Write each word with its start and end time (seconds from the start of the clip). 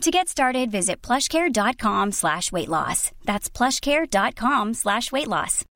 To 0.00 0.10
get 0.10 0.28
started, 0.28 0.70
visit 0.70 1.02
plushcare.com 1.02 2.12
slash 2.12 2.50
weight 2.50 2.70
loss. 2.70 3.10
That's 3.26 3.50
plushcare.com 3.50 4.72
slash 4.72 5.12
weight 5.12 5.28
loss. 5.28 5.66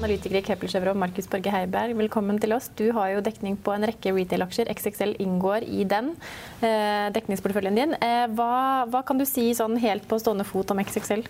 Analytiker 0.00 0.34
i 0.34 0.42
Kepler 0.42 0.68
Chevron, 0.68 0.98
Markus 0.98 1.30
Borge 1.30 1.54
Heiberg, 1.54 1.94
velkommen 1.94 2.42
til 2.42 2.58
oss. 2.58 2.66
Du 2.74 2.90
har 2.90 3.14
jo 3.14 3.22
dekning 3.22 3.54
på 3.62 3.78
en 3.78 3.86
rekke 3.86 4.10
retail-aksjer. 4.10 4.74
XXL 4.74 5.14
inngår 5.22 5.70
i 5.70 5.86
den 5.86 6.16
eh, 6.58 7.06
dekningsporteføljen 7.14 7.78
din. 7.78 7.94
Eh, 8.02 8.26
hva, 8.34 8.86
hva, 8.90 9.06
kan 9.06 9.22
du 9.22 9.26
si 9.26 9.52
sånn 9.54 9.78
helt 9.78 10.10
på 10.10 10.18
stående 10.18 10.46
fot 10.50 10.74
om 10.74 10.82
XXL? 10.82 11.22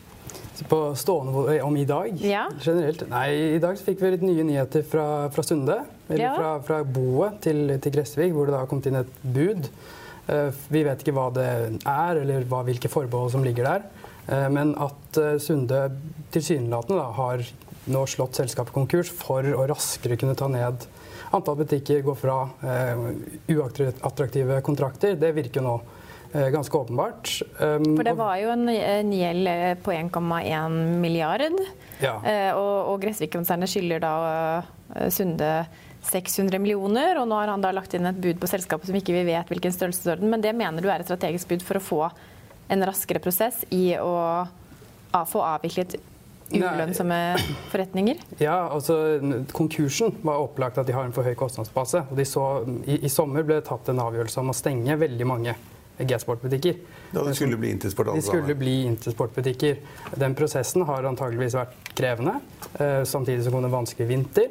På 0.68 0.94
stående 0.96 1.58
om 1.62 1.76
i 1.76 1.84
dag? 1.84 2.16
Ja. 2.24 2.46
Generelt? 2.62 3.04
Nei, 3.10 3.28
i 3.56 3.60
dag 3.62 3.78
fikk 3.80 4.00
vi 4.00 4.14
litt 4.14 4.24
nye 4.24 4.46
nyheter 4.46 4.86
fra, 4.88 5.06
fra 5.34 5.44
Sunde. 5.44 5.78
Eller 6.08 6.24
ja. 6.24 6.32
fra, 6.38 6.50
fra, 6.64 6.80
boet 6.84 7.42
til, 7.44 7.76
til 7.82 7.96
Gressvik, 7.98 8.32
hvor 8.32 8.48
det 8.48 8.56
da 8.56 8.62
har 8.64 8.70
kommet 8.70 8.88
inn 8.88 9.00
et 9.02 9.20
bud. 9.22 9.68
Uh, 10.26 10.48
vi 10.72 10.82
vet 10.86 11.04
ikke 11.04 11.14
hva 11.14 11.28
det 11.34 11.46
er, 11.46 12.22
eller 12.22 12.48
hva, 12.50 12.64
hvilke 12.66 12.90
forbehold 12.90 13.34
som 13.36 13.44
ligger 13.46 13.68
der. 13.68 13.86
Uh, 14.26 14.48
men 14.54 14.72
at 14.80 15.20
uh, 15.20 15.36
Sunde 15.42 15.86
tilsynelatende 16.34 17.08
har 17.20 17.44
nå 17.92 18.06
slått 18.10 18.40
selskapet 18.40 18.74
konkurs 18.74 19.12
for 19.14 19.46
å 19.54 19.66
raskere 19.70 20.18
kunne 20.18 20.34
ta 20.38 20.48
ned 20.50 20.88
antall 21.30 21.56
butikker, 21.56 22.02
gå 22.02 22.14
fra 22.14 22.48
eh, 22.62 23.04
uattraktive 23.56 24.60
kontrakter, 24.62 25.16
det 25.18 25.32
virker 25.36 25.64
nå 25.64 25.76
eh, 25.76 25.95
ganske 26.32 26.78
åpenbart. 26.78 27.32
Um, 27.58 27.96
for 27.96 28.06
det 28.06 28.14
var 28.18 28.36
jo 28.40 28.52
en, 28.54 28.68
en 28.68 29.12
gjeld 29.14 29.50
eh, 29.50 29.72
på 29.82 29.94
1,1 29.94 30.78
milliard. 31.02 31.58
Ja. 32.02 32.16
Eh, 32.20 32.52
og, 32.52 32.92
og 32.92 33.02
Gressvik-konsernet 33.04 33.72
skylder 33.72 34.02
da 34.04 34.14
Sunde 35.10 35.50
600 36.06 36.60
millioner, 36.62 37.18
og 37.20 37.26
nå 37.28 37.38
har 37.40 37.50
han 37.50 37.64
da 37.64 37.72
lagt 37.74 37.96
inn 37.96 38.06
et 38.06 38.18
bud 38.22 38.38
på 38.40 38.50
selskapet 38.50 38.88
som 38.88 38.98
ikke 38.98 39.14
vi 39.16 39.24
vet 39.26 39.48
hvilken 39.50 39.74
størrelsesorden, 39.74 40.30
men 40.30 40.44
det 40.44 40.54
mener 40.54 40.84
du 40.84 40.90
er 40.90 41.02
et 41.02 41.08
strategisk 41.08 41.50
bud 41.50 41.64
for 41.66 41.80
å 41.80 41.82
få 41.82 42.02
en 42.70 42.84
raskere 42.86 43.22
prosess 43.22 43.64
i 43.74 43.96
å 43.98 44.14
få 45.26 45.42
avviklet 45.42 45.96
ulønnsomme 46.50 47.18
forretninger? 47.72 48.20
Ja, 48.38 48.68
altså 48.70 49.18
Konkursen 49.54 50.14
var 50.22 50.42
opplagt 50.44 50.78
at 50.78 50.86
de 50.86 50.94
har 50.94 51.06
en 51.06 51.14
for 51.16 51.26
høy 51.26 51.34
kostnadsbase. 51.38 52.04
og 52.10 52.20
så, 52.26 52.44
i, 52.86 53.00
i, 53.02 53.10
sommer 53.10 53.46
ble 53.46 53.60
det 53.60 53.68
tatt 53.70 53.90
en 53.90 54.02
avgjørelse 54.04 54.42
om 54.42 54.52
å 54.52 54.56
stenge 54.56 54.98
veldig 55.00 55.26
mange 55.26 55.56
G-sportbutikker. 55.98 56.76
Da 57.12 57.24
det 57.24 57.34
skulle 57.34 57.56
bli 57.56 57.70
Intersport? 57.70 58.08
Altså. 58.08 58.20
De 58.20 58.26
skulle 58.26 58.54
bli 58.58 58.74
Intersport-butikker. 58.84 59.76
Den 60.20 60.34
prosessen 60.36 60.84
har 60.88 61.08
antageligvis 61.08 61.56
vært 61.56 61.90
krevende. 61.96 62.36
Eh, 62.74 63.02
samtidig 63.08 63.44
som 63.44 63.56
kom 63.56 63.64
det 63.64 63.72
vanskelig 63.72 64.08
vinter. 64.10 64.50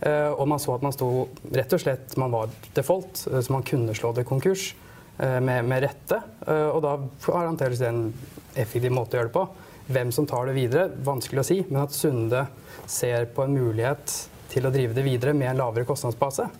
Eh, 0.00 0.30
og 0.30 0.48
man 0.48 0.60
så 0.60 0.76
at 0.76 0.84
man 0.84 0.92
sto 0.92 1.28
rett 1.56 1.72
og 1.72 1.80
slett 1.80 2.16
Man 2.20 2.32
var 2.32 2.50
default, 2.76 3.26
eh, 3.32 3.40
så 3.40 3.52
man 3.52 3.64
kunne 3.64 3.94
slå 3.96 4.12
det 4.16 4.26
konkurs 4.28 4.74
med, 5.16 5.64
med 5.64 5.80
rette. 5.80 6.18
Og 6.44 6.82
da 6.84 6.90
har 7.32 7.46
antakeligvis 7.48 7.80
det 7.80 7.88
en 7.88 8.10
effektiv 8.52 8.92
måte 8.92 9.16
å 9.16 9.22
gjøre 9.22 9.30
det 9.30 9.32
på. 9.32 9.44
Hvem 9.88 10.10
som 10.12 10.26
tar 10.28 10.50
det 10.50 10.56
videre, 10.58 10.90
vanskelig 11.06 11.40
å 11.40 11.46
si. 11.46 11.56
Men 11.70 11.86
at 11.86 11.94
Sunde 11.96 12.42
ser 12.84 13.24
på 13.32 13.46
en 13.46 13.56
mulighet 13.56 14.12
til 14.52 14.68
å 14.68 14.72
drive 14.74 14.92
det 14.92 15.06
videre 15.06 15.32
med 15.32 15.54
en 15.54 15.62
lavere 15.62 15.88
kostnadsbase, 15.88 16.50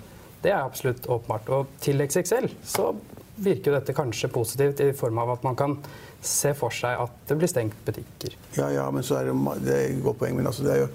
det 0.41 0.55
er 0.55 0.63
absolutt 0.63 1.05
åpenbart. 1.11 1.51
Og 1.53 1.77
til 1.85 2.01
XXL 2.01 2.49
så 2.65 2.95
virker 3.37 3.77
dette 3.77 3.95
kanskje 3.97 4.31
positivt 4.33 4.81
i 4.81 4.93
form 4.97 5.19
av 5.23 5.35
at 5.37 5.45
man 5.47 5.57
kan 5.59 5.77
se 6.25 6.53
for 6.57 6.75
seg 6.75 6.99
at 7.05 7.29
det 7.29 7.37
blir 7.39 7.51
stengt 7.51 7.77
butikker. 7.87 8.37
Ja, 8.57 8.71
ja, 8.73 8.87
men 8.91 9.05
så 9.07 9.21
er 9.21 9.31
det, 9.31 9.37
det 9.67 9.77
er 9.77 10.01
godt 10.05 10.21
poeng. 10.23 10.37
Men 10.39 10.49
altså, 10.49 10.65
det 10.67 10.75
er 10.75 10.83
jo 10.85 10.89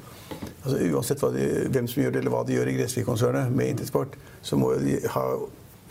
altså, 0.63 0.77
uansett 0.91 1.25
de, 1.37 1.47
hvem 1.71 1.87
som 1.87 2.03
gjør 2.03 2.15
det, 2.15 2.23
eller 2.23 2.35
hva 2.35 2.43
de 2.47 2.57
gjør 2.57 2.71
i 2.71 2.75
Gressvik-konsernet 2.79 3.55
med 3.55 3.75
Intersport, 3.75 4.17
så 4.41 4.59
må 4.59 4.73
de 4.81 4.97
ha 5.13 5.25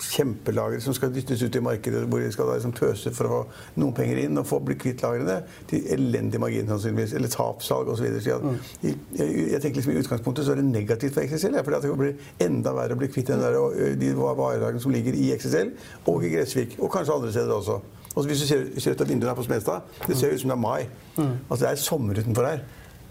kjempelagre 0.05 0.81
som 0.83 0.95
skal 0.97 1.13
dyttes 1.15 1.43
ut 1.43 1.57
i 1.57 1.63
markedet, 1.65 2.03
hvor 2.09 2.23
de 2.23 2.31
skal 2.33 2.49
da 2.49 2.57
liksom 2.59 2.75
tøse 2.77 3.13
for 3.15 3.29
å 3.29 3.33
få 3.33 3.81
noen 3.81 3.95
penger 3.97 4.23
inn 4.25 4.41
og 4.41 4.49
få 4.49 4.61
bli 4.65 4.77
kvitt 4.81 5.05
lagrene 5.05 5.41
til 5.71 5.87
elendig 5.95 6.41
margin, 6.43 6.69
sannsynligvis, 6.71 7.15
eller 7.19 7.33
tapssalg 7.33 7.93
osv. 7.93 8.09
Så 8.21 8.33
jeg, 8.33 8.57
jeg, 8.83 9.29
jeg 9.55 9.63
tenker 9.63 9.81
liksom 9.81 9.95
I 9.95 10.01
utgangspunktet 10.03 10.47
så 10.47 10.55
er 10.55 10.63
det 10.63 10.67
negativt 10.71 11.17
for 11.17 11.27
XXL. 11.27 11.61
Ja, 11.61 11.65
fordi 11.67 11.83
det 11.87 12.01
blir 12.01 12.49
enda 12.49 12.75
verre 12.77 12.97
å 12.97 13.01
bli 13.01 13.11
kvitt 13.13 13.31
den 13.33 13.45
der, 13.45 13.61
de 14.01 14.13
varelagene 14.19 14.83
som 14.83 14.95
ligger 14.95 15.17
i 15.17 15.31
XXL 15.37 15.75
og 16.11 16.27
i 16.27 16.35
Gressvik, 16.35 16.79
og 16.81 16.93
kanskje 16.93 17.17
andre 17.21 17.33
steder 17.35 17.57
også. 17.57 17.81
Og 18.17 18.27
hvis 18.27 18.43
du 18.43 18.47
ser, 18.49 18.67
ser 18.83 18.97
ut 18.97 19.03
av 19.05 19.09
vinduet 19.09 19.31
her 19.31 19.39
på 19.39 19.47
Smestad, 19.47 19.87
det 20.07 20.17
ser 20.19 20.33
ut 20.35 20.41
som 20.43 20.51
det 20.51 20.57
er 20.57 20.63
mai. 20.65 20.89
Mm. 21.17 21.35
Altså 21.47 21.63
Det 21.65 21.71
er 21.71 21.83
sommer 21.85 22.19
utenfor 22.19 22.49
her. 22.49 22.65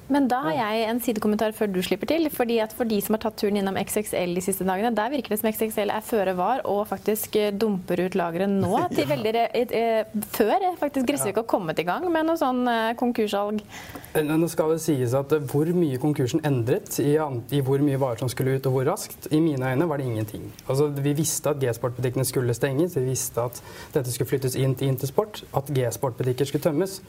Men 0.09 0.27
da 0.29 0.39
har 0.47 0.55
jeg 0.57 0.85
en 0.89 0.99
sidekommentar 1.03 1.53
før 1.57 1.69
du 1.71 1.79
slipper 1.85 2.09
til. 2.09 2.29
fordi 2.33 2.59
at 2.63 2.73
For 2.75 2.89
de 2.89 2.99
som 3.01 3.15
har 3.15 3.21
tatt 3.23 3.37
turen 3.37 3.59
innom 3.61 3.77
XXL 3.77 4.33
de 4.37 4.43
siste 4.43 4.65
dagene, 4.65 4.91
der 4.95 5.11
virker 5.13 5.33
det 5.33 5.39
som 5.41 5.49
XXL 5.51 5.93
er 5.93 6.05
føre 6.05 6.33
var 6.37 6.63
og 6.69 6.87
faktisk 6.89 7.35
eh, 7.39 7.51
dumper 7.53 8.01
ut 8.05 8.17
lageret 8.17 8.49
nå. 8.49 8.73
til 8.95 9.07
veldig, 9.09 9.33
eh, 9.53 10.17
Før 10.33 10.65
faktisk 10.81 11.07
Gressvik 11.09 11.37
har 11.41 11.47
kommet 11.49 11.79
i 11.79 11.85
gang 11.87 12.07
med 12.11 12.25
noe 12.29 12.39
sånn 12.39 12.63
eh, 12.69 12.95
konkurssalg. 12.99 13.61
Nå 14.19 14.49
skal 14.49 14.73
det 14.73 14.81
sies 14.83 15.13
at 15.17 15.33
Hvor 15.51 15.69
mye 15.75 15.99
konkursen 16.01 16.41
endret 16.47 16.97
i, 17.03 17.13
i, 17.13 17.61
hvor 17.65 17.83
mye 17.85 18.01
varer 18.01 18.23
som 18.23 18.31
skulle 18.31 18.57
ut 18.57 18.69
og 18.69 18.79
hvor 18.79 18.89
raskt, 18.89 19.29
i 19.31 19.41
mine 19.43 19.73
øyne 19.73 19.87
var 19.89 20.01
det 20.01 20.09
ingenting. 20.09 20.49
Altså, 20.65 20.89
vi 20.89 21.13
visste 21.17 21.53
at 21.53 21.61
G-sportbutikkene 21.61 22.25
skulle 22.25 22.55
stenges, 22.57 22.97
vi 22.97 23.11
visste 23.11 23.45
at 23.45 23.61
dette 23.93 24.11
skulle 24.13 24.31
flyttes 24.33 24.57
inn 24.57 24.73
til 24.79 24.89
Intersport, 24.89 25.43
at 25.53 25.69
G-sportbutikker 25.75 26.49
skulle 26.49 26.65
tømmes. 26.65 26.99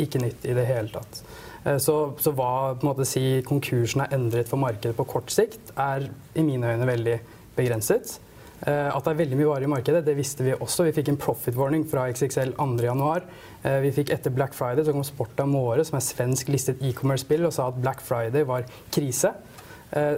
Ikke 0.00 0.18
nytt 0.18 0.44
i 0.44 0.54
det 0.56 0.66
hele 0.66 0.90
tatt. 0.90 1.22
Eh, 1.64 1.78
så, 1.82 1.96
så 2.20 2.34
hva 2.36 2.74
måte, 2.84 3.06
si, 3.08 3.40
konkursen 3.46 4.04
er 4.04 4.12
endret 4.16 4.50
for 4.50 4.60
markedet 4.60 4.96
på 4.98 5.08
kort 5.08 5.32
sikt, 5.34 5.72
er 5.80 6.10
i 6.34 6.44
mine 6.44 6.74
øyne 6.74 6.88
veldig 6.88 7.16
begrenset. 7.56 8.18
Eh, 8.64 8.90
at 8.90 9.04
det 9.04 9.14
er 9.14 9.20
veldig 9.22 9.40
mye 9.40 9.50
varer 9.50 9.68
i 9.68 9.72
markedet, 9.72 10.04
det 10.06 10.16
visste 10.18 10.46
vi 10.46 10.54
også. 10.56 10.88
Vi 10.88 10.94
fikk 10.98 11.12
en 11.12 11.20
profit 11.20 11.56
warning 11.58 11.86
fra 11.88 12.06
XXL 12.12 12.54
2.1. 12.58 13.26
Eh, 13.64 13.80
vi 13.84 13.94
fikk 13.96 14.12
etter 14.14 14.34
Black 14.34 14.56
Friday 14.56 14.86
så 14.86 14.94
kom 14.94 15.06
Sporta 15.06 15.48
Måre, 15.48 15.86
som 15.86 15.98
er 15.98 16.06
svensk 16.06 16.52
listet 16.52 16.84
e-commerce-spill, 16.84 17.48
og 17.48 17.56
sa 17.56 17.70
at 17.72 17.80
Black 17.80 18.04
Friday 18.04 18.46
var 18.48 18.68
krise. 18.94 19.34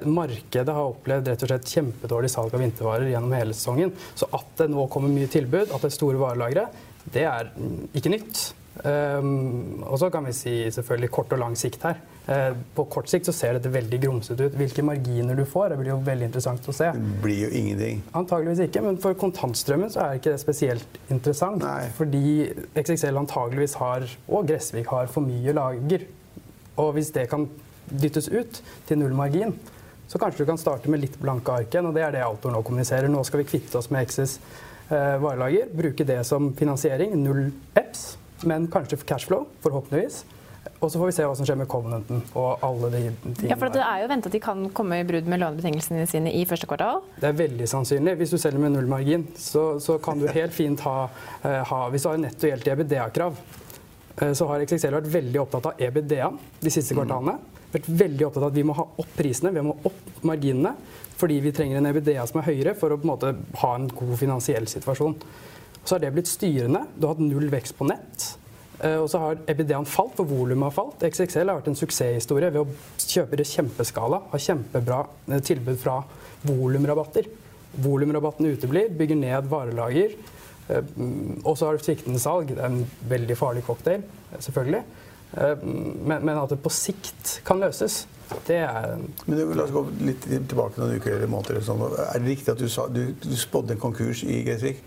Markedet 0.09 0.73
har 0.73 0.87
opplevd 0.89 1.27
rett 1.28 1.43
og 1.45 1.51
slett 1.51 1.69
kjempedårlig 1.69 2.31
salg 2.33 2.55
av 2.55 2.63
vintervarer 2.63 3.11
gjennom 3.11 3.34
hele 3.37 3.53
sesongen. 3.53 3.91
Så 4.17 4.25
at 4.33 4.55
det 4.63 4.71
nå 4.73 4.87
kommer 4.89 5.13
mye 5.13 5.28
tilbud, 5.28 5.67
at 5.67 5.83
det 5.83 5.91
er 5.91 5.93
store 5.93 6.21
varelagre, 6.22 6.65
det 7.13 7.27
er 7.28 7.51
ikke 7.98 8.15
nytt. 8.15 8.41
Um, 8.84 9.83
og 9.89 9.97
så 9.99 10.11
kan 10.13 10.27
vi 10.28 10.34
si 10.37 10.53
selvfølgelig 10.71 11.09
kort 11.15 11.33
og 11.33 11.41
lang 11.41 11.55
sikt 11.59 11.87
her. 11.87 12.01
Uh, 12.27 12.57
på 12.77 12.84
kort 12.93 13.09
sikt 13.09 13.28
så 13.28 13.33
ser 13.34 13.57
dette 13.57 13.73
veldig 13.73 14.01
grumsete 14.03 14.49
ut. 14.49 14.57
Hvilke 14.59 14.84
marginer 14.84 15.39
du 15.39 15.45
får, 15.49 15.71
det 15.73 15.78
blir 15.81 15.93
jo 15.95 16.01
veldig 16.05 16.28
interessant 16.28 16.69
å 16.69 16.75
se. 16.77 16.91
Det 16.93 17.21
blir 17.23 17.47
jo 17.47 17.53
ingenting. 17.57 18.03
Antageligvis 18.19 18.67
ikke, 18.67 18.83
men 18.84 18.99
for 19.03 19.17
kontantstrømmen 19.19 19.93
så 19.95 20.03
er 20.05 20.21
ikke 20.21 20.34
det 20.34 20.43
spesielt 20.43 21.01
interessant. 21.09 21.65
Nei. 21.65 21.87
Fordi 21.97 22.25
XXL 22.75 23.23
antageligvis 23.23 23.78
har, 23.81 24.05
og 24.28 24.51
Gressvik 24.51 24.93
har, 24.93 25.09
for 25.13 25.25
mye 25.25 25.57
lager. 25.57 26.05
Og 26.77 26.93
hvis 26.99 27.15
det 27.17 27.31
kan 27.33 27.49
dyttes 27.87 28.29
ut 28.29 28.61
til 28.89 29.01
null 29.01 29.17
margin, 29.17 29.55
så 30.07 30.21
kanskje 30.22 30.45
du 30.45 30.51
kan 30.51 30.61
starte 30.61 30.91
med 30.93 31.03
litt 31.03 31.17
blanke 31.22 31.55
ark 31.55 31.72
igjen. 31.72 31.89
Og 31.89 31.97
det 31.97 32.05
er 32.05 32.13
det 32.15 32.27
Altor 32.27 32.53
nå 32.53 32.61
kommuniserer. 32.67 33.09
Nå 33.11 33.25
skal 33.27 33.43
vi 33.43 33.49
kvitte 33.49 33.81
oss 33.81 33.89
med 33.95 34.07
XS 34.07 34.37
uh, 34.93 35.17
varelager, 35.22 35.72
bruke 35.72 36.07
det 36.07 36.21
som 36.29 36.53
finansiering. 36.59 37.17
Null 37.25 37.49
EPS 37.72 38.07
men 38.44 38.66
kanskje 38.68 38.98
cashflow, 39.06 39.47
forhåpentligvis. 39.65 40.24
og 40.80 40.91
så 40.91 40.98
får 40.98 41.06
vi 41.06 41.12
se 41.16 41.24
hva 41.24 41.36
som 41.38 41.47
skjer 41.47 41.59
med 41.60 41.68
Covenanten 41.71 42.22
og 42.36 42.65
alle 42.66 42.91
de 42.92 43.00
tingene. 43.06 43.50
Ja, 43.50 43.56
for 43.56 43.72
Det 43.72 43.80
er 43.80 44.03
jo 44.03 44.09
venta 44.10 44.28
at 44.28 44.34
de 44.34 44.41
kan 44.42 44.68
komme 44.77 45.00
i 45.00 45.06
brudd 45.09 45.28
med 45.30 45.41
lånebetingelsene 45.41 46.06
sine 46.10 46.33
i 46.34 46.44
første 46.44 46.66
kvartal. 46.68 47.00
Det 47.21 47.30
er 47.30 47.38
veldig 47.38 47.68
sannsynlig. 47.71 48.16
Hvis 48.21 48.34
du 48.34 48.38
selger 48.38 48.60
med 48.60 48.74
null 48.74 48.91
margin, 48.91 49.27
så, 49.36 49.78
så 49.80 49.98
kan 50.03 50.21
du 50.21 50.27
helt 50.27 50.53
fint 50.53 50.80
ha, 50.84 51.09
eh, 51.42 51.62
ha 51.71 51.80
Hvis 51.91 52.03
du 52.03 52.10
har 52.10 52.21
netto 52.21 52.50
gjeld 52.50 52.66
til 52.66 52.74
EBDA-krav, 52.74 53.41
eh, 54.21 54.33
så 54.33 54.50
har 54.50 54.66
XXL 54.66 54.98
vært 54.98 55.12
veldig 55.15 55.42
opptatt 55.47 55.71
av 55.72 55.80
EBDA 55.88 56.30
de 56.60 56.74
siste 56.74 56.98
kvartalene. 56.98 57.38
Vært 57.72 57.88
veldig 58.04 58.28
opptatt 58.28 58.44
av 58.44 58.50
at 58.50 58.59
vi 58.59 58.66
må 58.66 58.77
ha 58.77 58.86
opp 58.86 59.16
prisene, 59.16 59.54
vi 59.54 59.65
må 59.65 59.78
opp 59.88 60.24
marginene. 60.28 60.77
Fordi 61.16 61.41
vi 61.41 61.53
trenger 61.56 61.80
en 61.80 61.88
EBDA 61.88 62.27
som 62.28 62.42
er 62.42 62.50
høyere 62.50 62.77
for 62.77 62.92
å 62.92 62.98
på 63.00 63.06
en 63.06 63.15
måte 63.15 63.33
ha 63.62 63.74
en 63.78 63.88
god 63.88 64.16
finansiell 64.21 64.68
situasjon. 64.68 65.16
Så 65.86 65.94
har 65.94 66.03
det 66.03 66.10
blitt 66.16 66.27
styrende. 66.30 66.83
Du 66.98 67.06
har 67.06 67.15
hatt 67.15 67.22
null 67.22 67.47
vekst 67.53 67.77
på 67.78 67.86
nett. 67.86 68.24
Eh, 68.83 68.97
Og 68.98 69.09
så 69.09 69.21
har 69.22 69.38
EBD-en 69.48 69.86
falt, 69.88 70.16
for 70.18 70.27
volumet 70.28 70.66
har 70.68 70.74
falt. 70.74 71.04
XXL 71.06 71.47
har 71.48 71.60
vært 71.60 71.71
en 71.71 71.78
suksesshistorie 71.78 72.50
ved 72.53 72.65
å 72.65 72.66
kjøpe 72.98 73.38
det 73.38 73.47
kjempeskala, 73.48 74.18
ha 74.33 74.38
kjempebra 74.42 75.04
eh, 75.30 75.41
tilbud 75.47 75.78
fra 75.80 76.00
volumrabatter. 76.47 77.28
Volumrabattene 77.84 78.54
uteblir, 78.56 78.91
bygger 78.98 79.16
ned 79.21 79.48
varelager. 79.53 80.16
eh, 80.68 80.83
mm, 80.97 81.42
Og 81.44 81.56
så 81.56 81.66
har 81.71 81.77
du 81.78 81.84
sviktende 81.86 82.18
salg. 82.21 82.48
Det 82.48 82.59
er 82.59 82.66
en 82.66 82.86
veldig 83.09 83.36
farlig 83.38 83.65
cocktail, 83.65 84.03
selvfølgelig. 84.41 84.83
Men, 85.36 86.22
men 86.24 86.38
at 86.38 86.48
det 86.53 86.60
på 86.62 86.71
sikt 86.72 87.41
kan 87.44 87.59
løses, 87.60 88.06
det 88.47 88.60
er 88.62 88.94
Men 89.27 89.41
la 89.59 89.65
oss 89.66 89.72
gå 89.74 89.83
litt 90.06 90.22
tilbake 90.22 90.78
noen 90.80 90.97
uker 90.97 91.12
eller 91.16 91.28
måneder. 91.28 91.60
Sånn. 91.66 91.83
Er 91.83 92.18
det 92.22 92.30
riktig 92.30 92.53
at 92.54 92.59
du, 92.62 92.68
sa, 92.72 92.86
du, 92.88 93.12
du 93.21 93.34
spådde 93.36 93.74
en 93.74 93.83
konkurs 93.83 94.22
i 94.24 94.38
Gressvik? 94.47 94.78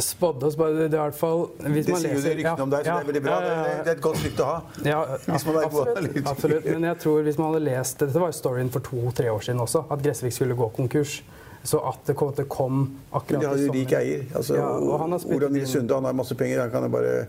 Spådde 0.00 0.46
oss 0.46 0.56
bare 0.56 0.72
Det 0.88 0.94
er 0.94 0.96
i 0.96 1.02
hvert 1.02 1.14
fall 1.18 1.42
hvis 1.58 1.86
Det 1.86 1.92
man 1.92 2.00
sier 2.00 2.14
jo 2.14 2.20
det 2.22 2.32
ryktene 2.36 2.52
ryktene 2.52 2.62
om 2.62 2.70
deg, 2.70 2.84
så 2.84 2.88
Ja, 2.88 2.94
det 2.96 3.02
er 3.02 3.10
veldig 3.12 3.22
bra. 3.26 3.34
ja, 3.40 3.40
ja, 3.46 3.56
ja. 3.56 3.62
Det, 3.62 3.84
det 3.84 3.90
er 3.92 3.96
et 3.98 4.02
godt 4.06 4.22
rykte 4.24 4.42
å 4.42 4.46
ha. 4.46 4.62
Ja, 4.88 5.00
Hvis 5.26 5.44
man 5.46 5.54
er 5.54 5.60
god 5.60 5.66
absolutt, 5.66 5.96
analytiker. 5.98 6.30
absolutt. 6.32 6.64
Men 6.72 6.82
jeg 6.88 6.98
tror 7.04 7.22
hvis 7.28 7.38
man 7.38 7.46
hadde 7.52 7.64
lest 7.66 7.98
Dette 8.00 8.18
var 8.24 8.32
jo 8.32 8.38
storyen 8.40 8.70
for 8.72 8.80
to-tre 8.88 9.28
år 9.32 9.40
siden 9.44 9.60
også, 9.60 9.84
at 9.90 10.02
Gressvik 10.02 10.32
skulle 10.32 10.54
gå 10.56 10.68
konkurs. 10.76 11.22
Så 11.62 11.78
at 11.86 12.00
det 12.08 12.16
kom, 12.18 12.32
det 12.34 12.48
kom 12.50 12.78
akkurat 13.12 13.30
i 13.30 13.34
sommer. 13.34 13.40
de 13.42 13.46
har 13.46 13.56
jo 13.68 13.72
rik 13.76 13.92
eier. 13.94 14.24
Altså, 14.34 14.56
Ja, 14.58 14.66
og 14.82 14.98
han 14.98 15.12
har 15.12 15.50
Nils 15.50 15.70
Sunde 15.70 15.94
han 15.94 16.04
har 16.04 16.12
masse 16.12 16.34
penger. 16.34 16.60
Han 16.64 16.70
kan 16.72 16.82
jo 16.82 16.88
bare 16.88 17.26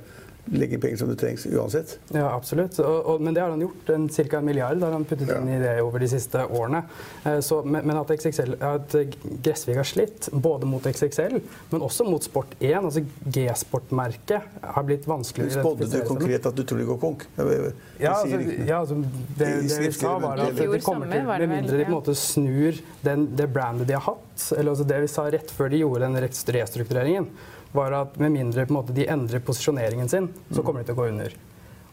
legge 0.52 0.76
inn 0.76 0.82
penger 0.84 0.98
som 0.98 1.08
det 1.10 1.16
trengs 1.22 1.46
uansett. 1.48 1.94
Ja, 2.12 2.26
absolutt. 2.36 2.76
Og, 2.84 3.06
og, 3.14 3.22
men 3.24 3.34
det 3.34 3.42
har 3.42 3.50
han 3.54 3.62
gjort. 3.64 3.90
En, 3.96 4.10
cirka 4.12 4.38
en 4.42 4.46
milliard 4.46 4.82
har 4.84 4.92
han 4.92 5.06
puttet 5.08 5.30
Ja. 5.32 5.38
inn 5.40 5.48
i 5.50 5.60
det 5.62 5.78
over 5.82 6.00
de 6.04 6.10
siste 6.12 6.42
årene. 6.50 6.84
Eh, 7.24 7.40
Så, 7.40 7.62
men, 7.64 7.86
men 7.88 7.98
at, 7.98 8.12
XXL, 8.12 8.58
at 8.62 8.96
Gressvik 9.44 9.80
har 9.80 9.88
slitt, 9.88 10.28
både 10.34 10.68
mot 10.68 10.84
XXL, 10.84 11.40
men 11.72 11.82
også 11.88 12.04
mot 12.10 12.22
Sport1, 12.28 12.76
altså 12.84 13.06
G-sportmerket, 13.26 14.42
har 14.76 14.84
blitt 14.88 15.08
vanskeligere 15.08 15.62
å 15.62 15.64
Spådde 15.64 15.90
du 15.92 16.00
konkret 16.08 16.46
at 16.50 16.56
du 16.58 16.64
tror 16.68 16.82
de 16.84 16.88
går 16.92 17.00
konk? 17.02 17.26
Ja, 17.38 18.14
altså, 18.20 18.40
ja, 18.68 18.80
altså 18.82 18.98
det, 19.38 19.48
I 19.48 19.68
det 19.70 19.80
vi 19.88 19.92
sa, 19.96 20.18
var 20.20 20.44
at 20.44 20.58
det 20.60 20.82
kommer 20.84 21.08
til, 21.12 21.24
med 21.28 21.50
mindre 21.50 21.78
de 21.80 21.86
på 21.88 21.92
en 21.94 21.98
måte 21.98 22.16
snur 22.20 22.80
den, 23.06 23.28
det 23.38 23.48
brandet 23.54 23.88
de 23.88 23.96
har 23.98 24.06
hatt 24.12 24.33
eller 24.58 24.72
altså 24.74 24.86
Det 24.88 25.00
vi 25.04 25.08
sa 25.12 25.26
rett 25.32 25.52
før 25.54 25.70
de 25.74 25.82
gjorde 25.84 26.08
den 26.08 26.18
restruktureringen, 26.58 27.28
var 27.74 27.92
at 28.04 28.20
med 28.22 28.32
mindre 28.36 28.66
på 28.68 28.74
en 28.74 28.78
måte, 28.82 28.94
de 28.94 29.08
endrer 29.10 29.42
posisjoneringen 29.42 30.10
sin, 30.10 30.28
så 30.54 30.62
kommer 30.62 30.84
de 30.84 30.92
til 30.92 30.98
å 30.98 31.02
gå 31.02 31.08
under. 31.10 31.34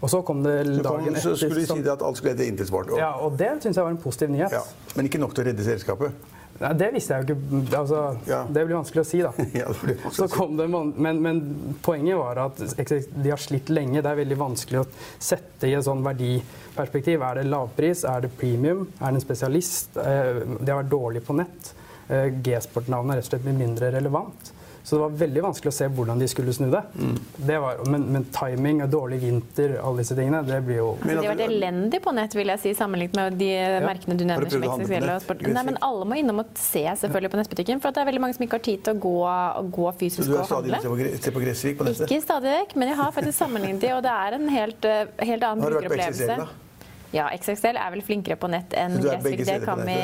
Og 0.01 0.09
så 0.09 0.23
kom 0.25 0.43
det 0.45 0.57
dagen 0.81 1.13
etter. 1.15 1.21
så 1.21 1.37
skulle 1.37 1.61
de 1.61 1.67
si 1.69 1.89
at 1.93 2.03
alt 2.03 2.17
skulle 2.17 2.33
hete 2.35 2.47
Intersport. 2.49 2.93
Ja, 2.97 3.13
og 3.21 3.37
det 3.37 3.51
syns 3.63 3.77
jeg 3.77 3.85
var 3.85 3.91
en 3.93 4.01
positiv 4.01 4.31
nyhet. 4.33 4.53
ja. 4.53 4.63
Men 4.97 5.09
ikke 5.09 5.21
nok 5.21 5.35
til 5.37 5.45
å 5.45 5.49
redde 5.51 5.65
selskapet. 5.67 6.13
Nei, 6.61 6.71
det 6.77 6.89
visste 6.93 7.17
jeg 7.17 7.29
jo 7.29 7.35
ikke. 7.37 7.77
Altså, 7.79 7.99
Ja. 8.29 8.43
Det 8.53 8.65
blir 8.67 8.77
vanskelig 8.77 9.01
å 9.01 9.09
si, 9.09 9.21
da. 9.25 9.31
Ja, 9.61 9.69
det 9.73 9.81
blir 9.85 10.13
Så 10.13 10.27
kom 10.33 10.57
det, 10.59 10.67
men, 10.69 11.21
men 11.25 11.41
poenget 11.85 12.17
var 12.21 12.37
at 12.47 12.61
de 12.61 13.31
har 13.31 13.41
slitt 13.41 13.69
lenge. 13.73 14.03
Det 14.03 14.11
er 14.11 14.19
veldig 14.21 14.37
vanskelig 14.41 14.81
å 14.83 14.87
sette 15.19 15.69
i 15.69 15.73
et 15.77 15.85
sånn 15.87 16.03
verdiperspektiv. 16.05 17.21
Er 17.25 17.41
det 17.41 17.47
lavpris? 17.49 18.05
Er 18.09 18.25
det 18.27 18.33
premium? 18.41 18.87
Er 19.01 19.13
det 19.13 19.21
en 19.21 19.25
spesialist? 19.25 19.97
Eh, 20.01 20.43
De 20.61 20.69
har 20.73 20.83
vært 20.83 20.93
dårlige 20.93 21.25
på 21.29 21.37
nett. 21.41 21.73
Eh, 22.11 22.33
G-sport-navnet 22.43 23.21
rett 23.21 23.29
og 23.29 23.31
slett 23.35 23.47
blir 23.47 23.55
mindre 23.55 23.93
relevant. 23.95 24.53
Så 24.83 24.97
det 24.97 25.01
var 25.03 25.17
veldig 25.21 25.43
vanskelig 25.45 25.71
å 25.71 25.75
se 25.77 25.87
hvordan 25.93 26.19
de 26.23 26.27
skulle 26.31 26.53
snu 26.57 26.71
det. 26.73 26.81
Mm. 26.97 27.17
det 27.47 27.57
var, 27.63 27.81
men, 27.93 28.07
men 28.15 28.25
timing, 28.33 28.81
dårlig 28.91 29.19
vinter, 29.23 29.75
alle 29.85 30.01
disse 30.01 30.17
tingene, 30.17 30.41
det 30.47 30.57
blir 30.65 30.81
jo 30.81 30.87
Men 31.03 31.19
Altså, 31.19 31.21
de 31.21 31.29
har 31.29 31.37
vært 31.37 31.53
elendige 31.53 32.03
på 32.07 32.15
nett, 32.17 32.35
vil 32.35 32.53
jeg 32.55 32.63
si, 32.63 32.73
sammenlignet 32.79 33.19
med 33.19 33.37
de 33.39 33.51
merkene 33.85 34.17
du 34.17 34.25
nevner. 34.25 34.51
som 34.51 34.65
handle 34.65 35.19
og? 35.19 35.27
Sport. 35.27 35.45
Nei, 35.53 35.65
men 35.69 35.79
alle 35.85 36.09
må 36.09 36.19
innom 36.23 36.41
og 36.43 36.57
se 36.59 36.83
selvfølgelig 37.03 37.33
på 37.35 37.41
nettbutikken, 37.43 37.85
for 37.85 37.93
at 37.93 37.99
det 37.99 38.03
er 38.07 38.11
veldig 38.11 38.25
mange 38.25 38.39
som 38.39 38.47
ikke 38.49 38.59
har 38.59 38.67
tid 38.71 38.83
til 38.89 38.97
å 38.97 39.03
gå, 39.05 39.15
gå 39.77 39.93
fysisk 40.01 40.25
du 40.25 40.35
er 40.35 40.41
og 40.41 40.51
stadig 40.51 40.81
Så 40.81 40.81
ute 40.81 40.89
på, 40.89 40.97
stadig 40.97 41.23
sett 41.27 41.37
på 41.37 41.45
Gressvik 41.45 41.79
på 41.79 41.89
nettet? 41.91 42.07
Ikke 42.09 42.25
stadig 42.25 42.57
vekk, 42.57 42.75
men 42.81 42.93
jeg 42.95 43.01
har 43.05 43.15
faktisk 43.21 43.37
sammenlignet 43.37 43.85
de, 43.85 43.93
og 43.99 44.03
det 44.09 44.17
er 44.17 44.41
en 44.41 44.51
helt, 44.57 44.91
eh, 44.91 45.15
helt 45.29 45.47
annen 45.53 45.67
Har 45.67 45.77
du 45.77 45.79
brukeropplevelse. 45.79 46.70
Ja, 47.11 47.27
XXL 47.35 47.75
er 47.75 47.91
vel 47.95 48.03
flinkere 48.07 48.37
på 48.39 48.51
nett 48.53 48.75
enn 48.79 48.95
Gressvik. 49.03 49.43
Det 49.47 49.59
kan 49.65 49.83
vi 49.87 49.97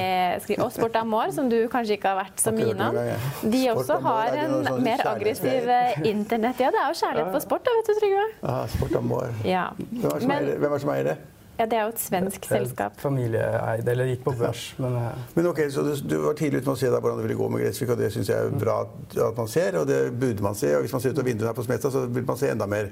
skrive. 0.43 0.64
Og 0.64 0.73
Sport 0.75 0.97
Amor, 0.99 1.31
som 1.35 1.50
du 1.53 1.58
kanskje 1.70 2.00
ikke 2.00 2.11
har 2.14 2.19
vært 2.25 2.43
så 2.43 2.53
mye 2.55 2.73
innom. 2.75 2.99
De 3.47 3.62
også 3.70 4.00
har 4.03 4.35
en 4.43 4.56
sånn 4.67 4.82
mer 4.87 5.05
aggressiv 5.12 5.70
eh, 5.70 6.03
internett. 6.11 6.61
Ja, 6.62 6.73
det 6.75 6.82
er 6.82 6.91
jo 6.91 6.99
kjærlighet 7.05 7.32
for 7.37 7.47
sport, 7.47 7.64
da, 7.69 7.76
vet 7.79 7.93
du, 7.93 7.94
Trygve. 8.00 8.26
Ah, 8.43 8.67
Sport 8.75 8.99
Amor. 8.99 9.32
Ja. 9.47 9.69
Hvem 9.79 10.35
er 10.35 10.53
det 10.58 10.82
som 10.82 10.94
eier 10.97 11.12
det? 11.12 11.17
Er 11.58 11.62
ja, 11.62 11.67
det 11.70 11.79
er 11.79 11.82
jo 11.87 11.88
et 11.94 12.00
svensk 12.00 12.44
selskap. 12.44 12.99
familieeid, 13.00 13.88
eller 13.88 14.11
gikk 14.11 14.25
på 14.26 14.35
børs. 14.37 14.75
Men 14.79 14.97
eh, 15.00 15.23
Men 15.35 15.47
ok, 15.47 15.61
så 15.73 15.82
du, 15.87 15.93
du 16.08 16.17
var 16.26 16.35
tidlig 16.37 16.61
ute 16.61 16.67
med 16.69 16.75
å 16.75 16.81
se 16.82 16.91
hvordan 16.93 17.17
det 17.17 17.25
ville 17.25 17.37
gå 17.38 17.49
med 17.49 17.62
Gressvik, 17.64 17.93
og 17.94 17.99
det 17.99 18.11
syns 18.12 18.29
jeg 18.29 18.37
er 18.37 18.58
bra 18.61 18.75
at, 18.85 19.37
man 19.38 19.49
ser, 19.49 19.79
og 19.81 19.87
det 19.88 20.00
burde 20.20 20.44
man 20.44 20.55
se. 20.55 20.75
Og 20.76 20.85
hvis 20.85 20.93
man 20.93 21.00
ser 21.00 21.14
ut 21.17 21.23
av 21.23 21.25
vinduet 21.31 21.49
her 21.49 21.56
på 21.56 21.64
Smestad, 21.64 21.94
så 21.97 22.05
vil 22.06 22.26
man 22.29 22.37
se 22.37 22.50
enda 22.53 22.67
mer. 22.67 22.91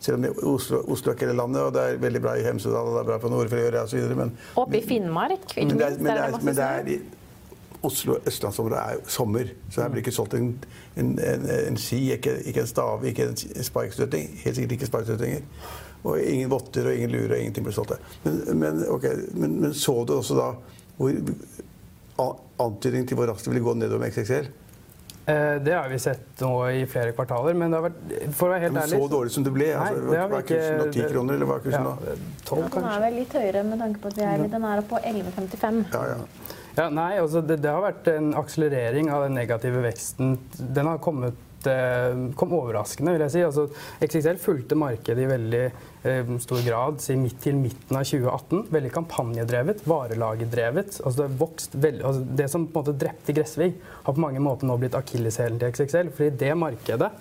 Selv 0.00 0.16
om 0.16 0.22
det- 0.22 0.32
Oslo, 0.42 0.80
Oslo 0.88 1.12
er 1.12 1.14
ikke 1.18 1.26
hele 1.28 1.36
landet, 1.36 1.62
og 1.62 1.74
det 1.76 1.82
er 1.82 2.00
veldig 2.06 2.22
bra 2.22 2.34
i 2.40 2.42
Hemsedal, 2.46 2.88
og 2.88 2.94
det 2.96 3.04
er 3.04 3.10
bra 3.12 3.18
på 3.18 3.28
Nordfjorda 3.34 3.84
osv. 3.84 4.16
Men, 4.16 4.32
Oppe 4.56 4.78
i 4.80 4.82
Finnmark, 4.86 5.52
ikke 5.56 5.66
men, 5.66 5.78
det 5.78 5.86
er, 5.86 5.90
minst. 5.90 6.02
men, 6.02 6.14
det 6.14 6.22
er 6.22 6.26
er, 6.26 6.32
det 6.36 6.44
men 6.44 6.54
det 6.56 6.64
er 6.96 6.98
Oslo 7.86 8.16
østlandsområdet 8.26 8.78
er 8.78 8.96
sommer, 9.06 9.44
så 9.70 9.82
her 9.82 9.88
blir 9.92 10.00
ikke 10.02 10.12
solgt 10.16 10.34
en, 10.34 10.46
en, 10.96 11.18
en, 11.20 11.44
en 11.68 11.76
ski, 11.76 12.12
ikke, 12.16 12.32
ikke 12.48 12.60
en 12.64 12.66
stav, 12.66 13.04
ikke 13.04 13.28
en 13.28 13.36
sparkstøtting. 13.62 14.30
Helt 14.44 14.56
sikkert 14.56 14.72
ikke 14.72 14.86
sparkstøttinger. 14.88 15.44
Og 16.06 16.20
ingen 16.22 16.50
votter 16.52 16.86
og 16.86 16.94
ingen 16.94 17.10
lurer 17.14 17.36
og 17.36 17.40
ingenting 17.42 17.66
ble 17.66 17.74
solgt 17.74 17.96
der. 17.96 18.04
Men, 18.26 18.42
men, 18.62 18.84
okay, 18.94 19.26
men, 19.34 19.56
men 19.64 19.74
så 19.74 19.98
du 20.06 20.14
også 20.20 20.38
da 20.38 20.52
hvor 20.96 21.12
antydning 22.62 23.04
til 23.08 23.18
hvor 23.18 23.28
raskt 23.28 23.44
det 23.44 23.52
ville 23.52 23.64
gå 23.66 23.74
nedover 23.76 24.06
med 24.06 24.14
XXL? 24.14 24.46
eh, 25.26 25.54
det 25.66 25.74
har 25.74 25.88
vi 25.90 25.98
sett 25.98 26.40
nå 26.40 26.52
i 26.70 26.84
flere 26.88 27.12
kvartaler, 27.12 27.56
men 27.58 27.72
det 27.72 27.80
har 27.80 27.88
vært 27.88 28.34
For 28.38 28.46
å 28.46 28.52
være 28.54 28.68
helt 28.68 28.78
ærlig 28.84 29.00
så 29.00 29.08
dårlig 29.10 29.34
som 29.34 29.46
det 29.46 29.52
ble? 29.56 29.66
Nei, 29.72 29.88
Altså, 29.90 30.04
det 30.06 30.20
har 30.20 30.28
vi 30.30 30.36
hva 30.36 30.42
er 30.42 30.46
kursen 30.50 30.78
nå? 30.78 30.86
ikke 30.86 31.00
10 31.00 31.12
kroner, 31.12 31.34
eller 31.38 31.50
hva 31.50 31.56
er 31.58 31.64
kursen 31.66 31.88
nå? 31.88 31.94
Ja, 32.06 32.14
12 32.46 32.68
Den 32.76 32.88
er 32.92 33.02
vel 33.04 33.18
litt 33.20 33.34
høyere 33.40 33.64
med 33.72 33.82
tanke 33.84 34.04
på 34.04 34.12
at 34.12 34.20
vi 34.20 34.28
er, 34.30 34.46
den 34.54 34.68
er 34.70 34.84
på 34.92 35.02
11,55. 35.02 35.82
Ja, 35.92 36.04
ja. 36.14 36.54
Ja, 36.76 36.90
nei, 36.92 37.10
altså 37.16 37.40
det, 37.40 37.56
det 37.64 37.70
har 37.72 37.80
vært 37.80 38.08
en 38.12 38.34
akselerering 38.36 39.08
av 39.08 39.22
den 39.24 39.36
negative 39.38 39.80
veksten. 39.80 40.34
Den 40.76 40.90
har 40.90 40.98
kommet 41.00 41.38
kom 42.38 42.54
overraskende, 42.56 43.14
vil 43.14 43.24
jeg 43.26 43.34
si. 43.34 43.42
Altså, 43.46 43.66
XXL 44.04 44.40
fulgte 44.42 44.78
markedet 44.78 45.24
i 45.24 45.28
veldig 45.30 45.62
eh, 45.66 46.32
stor 46.42 46.62
grad 46.66 47.00
si, 47.04 47.16
midt 47.20 47.38
til 47.44 47.58
midten 47.60 47.98
av 47.98 48.06
2018. 48.08 48.66
Veldig 48.74 48.92
kampanjedrevet, 48.94 49.84
varelagerdrevet. 49.88 51.00
Altså, 51.06 51.28
det, 51.74 51.94
altså, 52.00 52.26
det 52.42 52.50
som 52.52 52.66
på 52.66 52.82
en 52.82 52.86
måte 52.86 52.98
drepte 53.00 53.36
Gressvig, 53.36 53.72
har 54.06 54.16
på 54.16 54.24
mange 54.24 54.42
måter 54.42 54.68
nå 54.68 54.78
blitt 54.80 54.98
akilleshælen 54.98 55.60
til 55.62 55.74
XXL. 55.74 56.12
fordi 56.16 56.36
det 56.44 56.52
markedet 56.58 57.12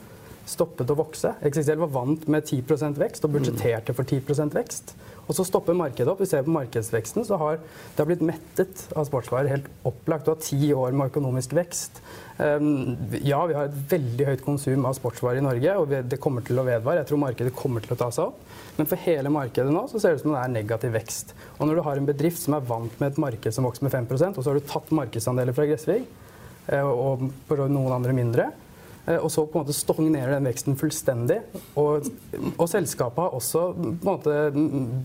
stoppet 0.50 0.92
å 0.92 0.98
vokse. 0.98 1.34
XXL 1.46 1.82
var 1.82 1.94
vant 1.96 2.28
med 2.32 2.46
10% 2.46 3.02
vekst 3.02 3.26
og 3.26 3.36
budsjetterte 3.36 3.96
for 3.98 4.08
10% 4.08 4.56
vekst. 4.56 4.96
Og 5.26 5.34
så 5.34 5.46
stopper 5.48 5.74
markedet 5.78 6.12
opp. 6.12 6.22
Vi 6.22 6.28
ser 6.30 6.44
på 6.46 6.54
markedsveksten, 6.54 7.26
så 7.26 7.38
har 7.42 7.58
det 7.58 8.02
har 8.02 8.10
blitt 8.10 8.24
mettet 8.26 8.84
av 8.94 9.08
sportsvarer. 9.08 9.50
Helt 9.50 9.70
opplagt. 9.88 10.28
Du 10.28 10.34
har 10.36 10.42
ti 10.42 10.70
år 10.74 10.94
med 10.94 11.10
økonomisk 11.10 11.56
vekst. 11.58 11.98
Um, 12.38 12.94
ja, 13.24 13.40
vi 13.50 13.56
har 13.58 13.70
et 13.70 13.80
veldig 13.96 14.28
høyt 14.30 14.44
konsum 14.46 14.86
av 14.86 14.98
sportsvarer 14.98 15.42
i 15.42 15.46
Norge, 15.46 15.78
og 15.82 15.96
det 16.12 16.20
kommer 16.22 16.46
til 16.46 16.62
å 16.62 16.66
vedvare. 16.68 17.02
Jeg 17.02 17.10
tror 17.10 17.24
markedet 17.24 17.56
kommer 17.58 17.82
til 17.82 17.96
å 17.96 18.00
ta 18.04 18.12
seg 18.14 18.30
opp. 18.30 18.44
Men 18.76 18.90
for 18.92 19.02
hele 19.08 19.32
markedet 19.34 19.74
nå 19.74 19.86
så 19.90 20.02
ser 20.02 20.14
det 20.14 20.22
ut 20.22 20.26
som 20.28 20.36
det 20.36 20.44
er 20.44 20.54
negativ 20.60 20.94
vekst. 20.94 21.34
Og 21.58 21.66
når 21.66 21.80
du 21.80 21.86
har 21.88 22.02
en 22.02 22.12
bedrift 22.12 22.44
som 22.44 22.58
er 22.58 22.70
vant 22.70 23.02
med 23.02 23.14
et 23.14 23.24
marked 23.26 23.56
som 23.56 23.66
vokser 23.66 23.88
med 23.88 23.96
5% 23.96 24.38
og 24.38 24.44
så 24.44 24.52
har 24.52 24.60
du 24.60 24.70
tatt 24.70 24.94
markedsandeler 24.94 25.56
fra 25.58 25.66
Gressvik, 25.70 26.06
eh, 26.68 26.86
og 26.86 27.26
noen 27.50 27.96
andre 27.96 28.14
mindre, 28.14 28.52
Og 29.06 29.28
så 29.30 29.44
på 29.46 29.60
en 29.60 29.66
måte 29.66 29.76
stagnerer 29.78 30.32
den 30.34 30.48
veksten 30.50 30.78
fullstendig. 30.80 31.42
Og, 31.78 32.08
og 32.56 32.70
selskapet 32.72 33.22
har 33.22 33.36
også 33.38 33.68
på 33.78 33.90
en 33.92 34.00
måte 34.02 34.38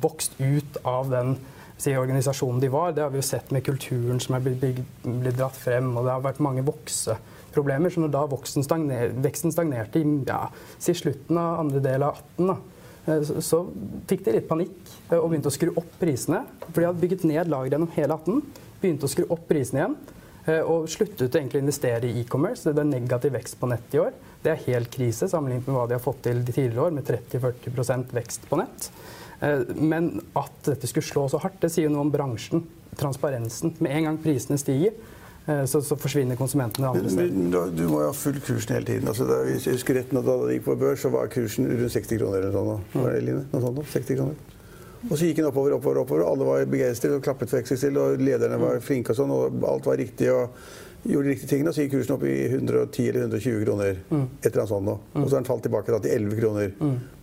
vokst 0.01 0.39
ut 0.41 0.79
av 0.89 1.11
den 1.13 1.35
si, 1.81 1.97
organisasjonen 1.97 2.61
de 2.61 2.71
var. 2.73 2.93
Det 2.93 3.05
har 3.05 3.13
vi 3.13 3.21
jo 3.21 3.27
sett 3.27 3.51
med 3.55 3.65
kulturen 3.67 4.21
som 4.23 4.37
er 4.37 4.45
blitt, 4.45 4.83
blitt 5.05 5.39
dratt 5.39 5.57
frem, 5.57 5.93
og 5.97 6.07
det 6.07 6.15
har 6.15 6.25
vært 6.25 6.43
mange 6.45 6.65
vokseproblemer. 6.67 7.93
Så 7.93 8.05
når 8.05 8.15
da 8.15 8.25
stagner, 8.51 9.15
veksten 9.25 9.55
stagnerte 9.55 10.03
i 10.03 10.15
ja, 10.29 10.43
si 10.79 10.95
slutten 10.97 11.41
av 11.41 11.65
andre 11.65 11.83
del 11.85 12.07
av 12.07 12.21
18, 12.21 12.53
da, 12.53 12.59
eh, 13.07 13.27
så, 13.29 13.43
så 13.45 13.63
fikk 14.11 14.25
de 14.27 14.39
litt 14.39 14.49
panikk 14.51 14.79
eh, 15.11 15.19
og 15.19 15.31
begynte 15.31 15.53
å 15.53 15.57
skru 15.57 15.73
opp 15.75 15.93
prisene. 16.03 16.45
For 16.69 16.81
de 16.81 16.91
hadde 16.91 17.05
bygget 17.05 17.29
ned 17.29 17.53
lageret 17.53 17.79
gjennom 17.79 17.95
hele 17.97 18.19
18, 18.21 18.65
begynte 18.81 19.09
å 19.09 19.15
skru 19.15 19.29
opp 19.29 19.47
prisene 19.51 19.85
igjen. 19.85 20.01
Eh, 20.47 20.61
Og 20.65 20.89
sluttet 20.89 21.35
egentlig 21.37 21.61
å 21.61 21.65
investere 21.65 22.09
i 22.09 22.21
e-commerce. 22.23 22.73
Det 22.73 22.81
er 22.81 22.89
negativ 22.89 23.35
vekst 23.37 23.59
på 23.61 23.69
nett 23.69 23.95
i 23.95 24.03
år. 24.03 24.13
Det 24.43 24.53
er 24.55 24.67
helt 24.71 24.91
krise 24.93 25.29
sammenlignet 25.29 25.69
med 25.69 25.77
hva 25.77 25.87
de 25.89 25.99
har 25.99 26.05
fått 26.05 26.23
til 26.25 26.43
de 26.45 26.53
tidligere 26.53 26.87
år, 26.89 26.95
med 26.97 27.05
30-40% 27.05 28.15
vekst 28.17 28.49
på 28.49 28.61
nett. 28.61 28.91
Eh, 29.41 29.65
men 29.77 30.13
at 30.37 30.61
dette 30.65 30.89
skulle 30.89 31.07
slå 31.07 31.29
så 31.33 31.41
hardt, 31.43 31.61
det 31.61 31.73
sier 31.73 31.89
jo 31.89 31.95
noe 31.95 32.07
om 32.07 32.13
bransjen. 32.13 32.65
Transparensen. 33.01 33.75
Med 33.81 33.97
en 33.97 34.09
gang 34.09 34.21
prisene 34.21 34.59
stiger, 34.61 34.97
eh, 35.47 35.65
så, 35.69 35.83
så 35.85 35.97
forsvinner 36.01 36.41
konsumentene 36.41 36.89
andre 36.89 37.13
steder. 37.13 37.37
Men, 37.37 37.51
men, 37.53 37.77
du 37.77 37.85
må 37.89 38.01
jo 38.03 38.09
ha 38.09 38.17
full 38.17 38.41
kursen 38.41 38.79
hele 38.79 38.89
tiden. 38.89 39.13
Altså, 39.13 39.29
da, 39.29 39.43
hvis 39.49 39.69
jeg 39.69 39.77
husker 39.77 40.01
rett, 40.01 40.15
da 40.17 40.25
det 40.25 40.57
gikk 40.57 40.71
på 40.71 40.79
børs, 40.81 41.05
så 41.05 41.13
var 41.13 41.29
kursen 41.33 41.69
rundt 41.69 41.93
60 41.93 42.17
kroner. 42.23 42.41
eller 42.41 42.57
noe 42.57 42.81
sånt. 42.81 42.97
Var 42.97 43.13
det, 43.13 43.21
Line? 43.29 43.45
Noe 43.53 43.67
sånt, 43.67 43.83
da? 43.83 43.87
60 43.93 44.21
kroner. 44.23 44.57
Og 45.09 45.17
så 45.17 45.25
gikk 45.25 45.41
den 45.41 45.49
oppover, 45.49 45.79
oppover, 45.79 46.03
oppover. 46.03 46.27
Alle 46.29 46.47
var 46.47 46.69
begeistret 46.69 47.17
og 47.17 47.25
klappet 47.25 47.55
XXL, 47.57 47.97
og 47.97 48.21
lederne 48.21 48.61
var 48.61 48.83
flinke 48.85 49.15
og 49.15 49.21
sånn, 49.21 49.33
og 49.33 49.67
alt 49.71 49.89
var 49.89 50.01
riktig. 50.01 50.29
og 50.35 50.55
gjorde 51.05 51.25
de 51.25 51.33
riktige 51.33 51.49
tingene, 51.49 51.71
og 51.71 51.75
så 51.77 51.85
gikk 51.85 51.95
kursen 51.95 52.15
opp 52.17 52.25
i 52.29 52.35
110 52.51 53.07
eller 53.09 53.23
120 53.25 53.63
kroner. 53.65 54.01
Mm. 54.11 54.27
Et 54.41 54.49
eller 54.51 54.59
annet 54.61 54.73
sånt 54.73 54.87
nå. 54.87 54.97
Og 55.15 55.23
så 55.23 55.31
har 55.31 55.39
den 55.39 55.49
falt 55.49 55.65
tilbake 55.65 55.95
da, 55.95 56.01
til 56.05 56.13
11 56.17 56.41
kroner. 56.41 56.75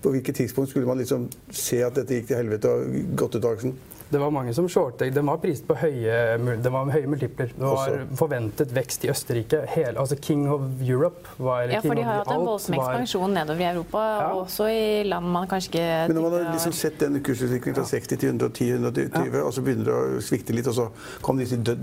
På 0.01 0.13
hvilket 0.13 0.39
tidspunkt 0.41 0.71
skulle 0.71 0.89
man 0.89 0.97
liksom 0.97 1.27
se 1.53 1.83
at 1.85 1.99
dette 1.99 2.17
gikk 2.17 2.31
til 2.31 2.39
helvete 2.39 2.71
og 2.73 2.97
gått 3.19 3.37
ut 3.37 3.43
av 3.43 3.53
aksjen? 3.53 3.75
Det 4.09 4.19
var 4.21 4.31
mange 4.31 4.53
som 4.55 4.67
shortet. 4.71 5.13
Den 5.13 5.25
var 5.27 5.37
prist 5.43 5.65
på 5.67 5.75
høye, 5.75 6.37
det 6.63 6.71
var 6.71 6.87
høye 6.93 7.09
multipler. 7.11 7.49
Det 7.51 7.59
var 7.63 7.89
Også. 7.91 8.15
forventet 8.15 8.71
vekst 8.75 9.03
i 9.03 9.09
Østerrike. 9.11 9.59
Hele, 9.73 9.97
altså 9.99 10.15
King 10.21 10.45
of 10.51 10.61
Europe 10.81 11.27
var 11.37 11.67
Ja, 11.71 11.81
for 11.83 11.93
de 11.93 12.03
har 12.07 12.21
hatt 12.21 12.31
en 12.31 12.45
voldsom 12.47 12.77
ekspansjon 12.77 13.33
nedover 13.35 13.61
i 13.65 13.67
Europa, 13.73 13.97
Ja. 13.97 14.29
også 14.43 14.69
i 14.71 15.03
land 15.03 15.25
man 15.31 15.47
kanskje 15.47 15.71
ikke 15.73 16.07
Men 16.07 16.15
når 16.15 16.29
man 16.29 16.45
har 16.45 16.53
liksom 16.53 16.71
sett 16.71 16.99
den 16.99 17.19
kursutviklingen 17.23 17.75
fra 17.75 17.83
60 17.83 18.17
til 18.17 18.29
110-120, 18.31 19.41
og 19.43 19.53
så 19.53 19.61
begynner 19.61 19.85
det 19.85 19.93
å 19.93 20.21
svikte 20.21 20.55
litt, 20.55 20.67
og 20.67 20.73
så 20.73 20.87
kom 21.21 21.37
disse 21.37 21.57
død, 21.57 21.77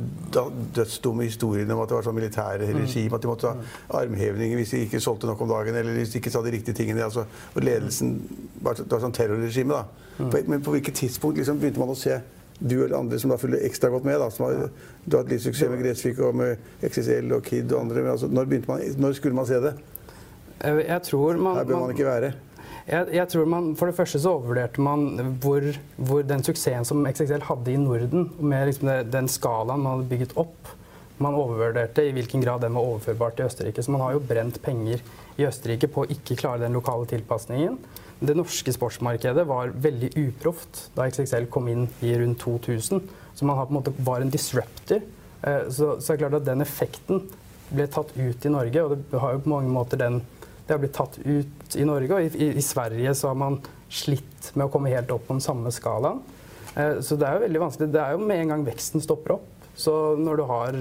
dødsdumme 0.75 1.25
historiene 1.29 1.75
om 1.75 1.81
at 1.83 1.89
det 1.89 1.97
var 1.99 2.03
sånn 2.09 2.15
militære 2.17 2.73
regime, 2.75 3.15
at 3.15 3.23
de 3.23 3.29
måtte 3.29 3.53
ha 3.53 4.01
armhevinger 4.01 4.57
hvis 4.57 4.71
de 4.71 4.87
ikke 4.87 5.01
solgte 5.01 5.27
nok 5.27 5.41
om 5.45 5.49
dagen, 5.49 5.75
eller 5.77 5.93
hvis 5.93 6.13
de 6.13 6.19
ikke 6.23 6.31
sa 6.33 6.41
de 6.43 6.51
riktige 6.57 6.75
tingene. 6.75 7.05
Altså, 7.05 7.27
og 7.55 7.63
ledelsen 7.63 8.17
var, 8.63 8.75
det 8.75 8.91
var 8.91 9.01
sånn 9.05 9.13
terrorregime, 9.13 9.75
da. 9.75 9.85
På, 10.17 10.39
men 10.47 10.63
på 10.63 10.75
hvilket 10.75 10.95
tidspunkt 10.95 11.39
liksom 11.41 11.59
begynte 11.59 11.83
man 11.83 11.93
å 11.93 11.99
se 11.99 12.21
du 12.59 12.77
eller 12.85 12.97
andre 12.97 13.19
som 13.19 13.33
da 13.33 13.39
følger 13.41 13.65
ekstra 13.67 13.91
godt 13.91 14.07
med, 14.07 14.21
da, 14.23 14.31
som 14.31 14.47
har, 14.47 14.69
du 15.05 15.17
har 15.17 15.25
hatt 15.25 15.33
litt 15.33 15.43
suksess 15.43 15.71
med 15.73 15.83
Gressvik 15.83 16.21
og 16.23 16.37
med 16.39 16.85
XXL 16.87 17.35
og 17.35 17.43
Kid 17.49 17.73
og 17.73 17.81
andre, 17.81 18.05
men 18.05 18.13
altså, 18.15 18.31
når, 18.31 18.53
man, 18.69 18.85
når 19.03 19.17
skulle 19.19 19.37
man 19.37 19.49
se 19.49 19.59
det? 19.65 19.75
Jeg, 20.65 21.01
tror 21.09 21.41
man, 21.43 21.59
Her 21.59 21.67
bør 21.69 21.83
man 21.83 21.97
ikke 21.97 22.07
være. 22.07 22.31
Jeg, 22.87 23.09
jeg 23.17 23.29
tror 23.33 23.49
man, 23.49 23.67
For 23.77 23.91
det 23.91 23.97
første 23.97 24.21
så 24.21 24.37
overvurderte 24.37 24.81
man 24.85 25.35
hvor, 25.43 25.67
hvor 25.97 26.23
den 26.25 26.45
suksessen 26.45 26.87
som 26.89 27.05
XXL 27.09 27.45
hadde 27.49 27.73
i 27.73 27.81
Norden, 27.81 28.31
med 28.41 28.71
liksom 28.71 28.93
den 29.11 29.29
skalaen 29.29 29.83
man 29.83 29.99
hadde 29.99 30.11
bygget 30.13 30.37
opp 30.41 30.73
Man 31.23 31.37
overvurderte 31.39 32.03
i 32.09 32.13
hvilken 32.17 32.43
grad 32.43 32.65
den 32.65 32.75
var 32.75 32.87
overførbar 32.89 33.37
til 33.37 33.47
Østerrike. 33.47 33.83
Så 33.83 33.93
man 33.95 34.03
har 34.03 34.17
jo 34.17 34.23
brent 34.25 34.59
penger 34.65 35.03
i 35.39 35.47
Østerrike 35.47 35.89
på 35.91 36.03
å 36.05 36.11
ikke 36.11 36.37
klare 36.41 36.65
den 36.65 36.75
lokale 36.75 37.07
tilpasningen. 37.11 37.79
Det 38.25 38.35
norske 38.39 38.73
sportsmarkedet 38.75 39.45
var 39.47 39.75
veldig 39.85 40.13
uproft 40.25 40.89
da 40.97 41.07
XXL 41.11 41.47
kom 41.55 41.69
inn 41.71 41.87
i 42.03 42.15
rundt 42.19 42.41
2000. 42.43 43.03
Så 43.35 43.47
man 43.47 43.59
har 43.59 43.69
på 43.69 43.75
en 43.75 43.79
måte 43.81 43.95
var 44.07 44.23
en 44.25 44.31
disruptor. 44.33 45.03
Eh, 45.43 45.69
Så, 45.71 46.01
så 46.01 46.13
er 46.13 46.17
det 46.17 46.23
klart 46.25 46.41
at 46.41 46.47
den 46.49 46.63
effekten 46.65 47.25
ble 47.71 47.87
tatt 47.91 48.13
ut 48.17 48.47
i 48.47 48.53
Norge, 48.53 48.83
og 48.85 48.99
det 49.11 49.21
har 49.21 49.35
jo 49.35 49.45
på 49.45 49.55
mange 49.55 49.71
måter 49.73 50.01
den 50.01 50.23
det 50.65 50.73
har 50.73 50.81
blitt 50.81 50.95
tatt 50.97 51.19
ut 51.21 51.75
i 51.77 51.85
Norge, 51.85 52.09
og 52.17 52.25
i, 52.25 52.29
i, 52.41 52.47
i 52.57 52.63
Sverige 52.65 53.13
så 53.15 53.29
har 53.29 53.37
man 53.37 53.59
slitt 53.93 54.47
med 54.55 54.65
å 54.65 54.71
komme 54.73 54.89
helt 54.89 55.11
opp 55.13 55.27
på 55.29 55.35
den 55.37 55.45
samme 55.45 55.69
skalaen. 55.75 56.23
Eh, 56.75 57.01
så 57.05 57.19
det 57.21 57.27
er 57.29 57.37
jo 57.37 57.43
veldig 57.45 57.61
vanskelig. 57.61 57.91
Det 57.93 58.01
er 58.01 58.15
jo 58.17 58.23
med 58.25 58.41
en 58.41 58.55
gang 58.55 58.65
veksten 58.65 59.05
stopper 59.05 59.37
opp. 59.37 59.51
Så 59.75 60.15
når 60.21 60.39
du 60.39 60.45
har 60.49 60.77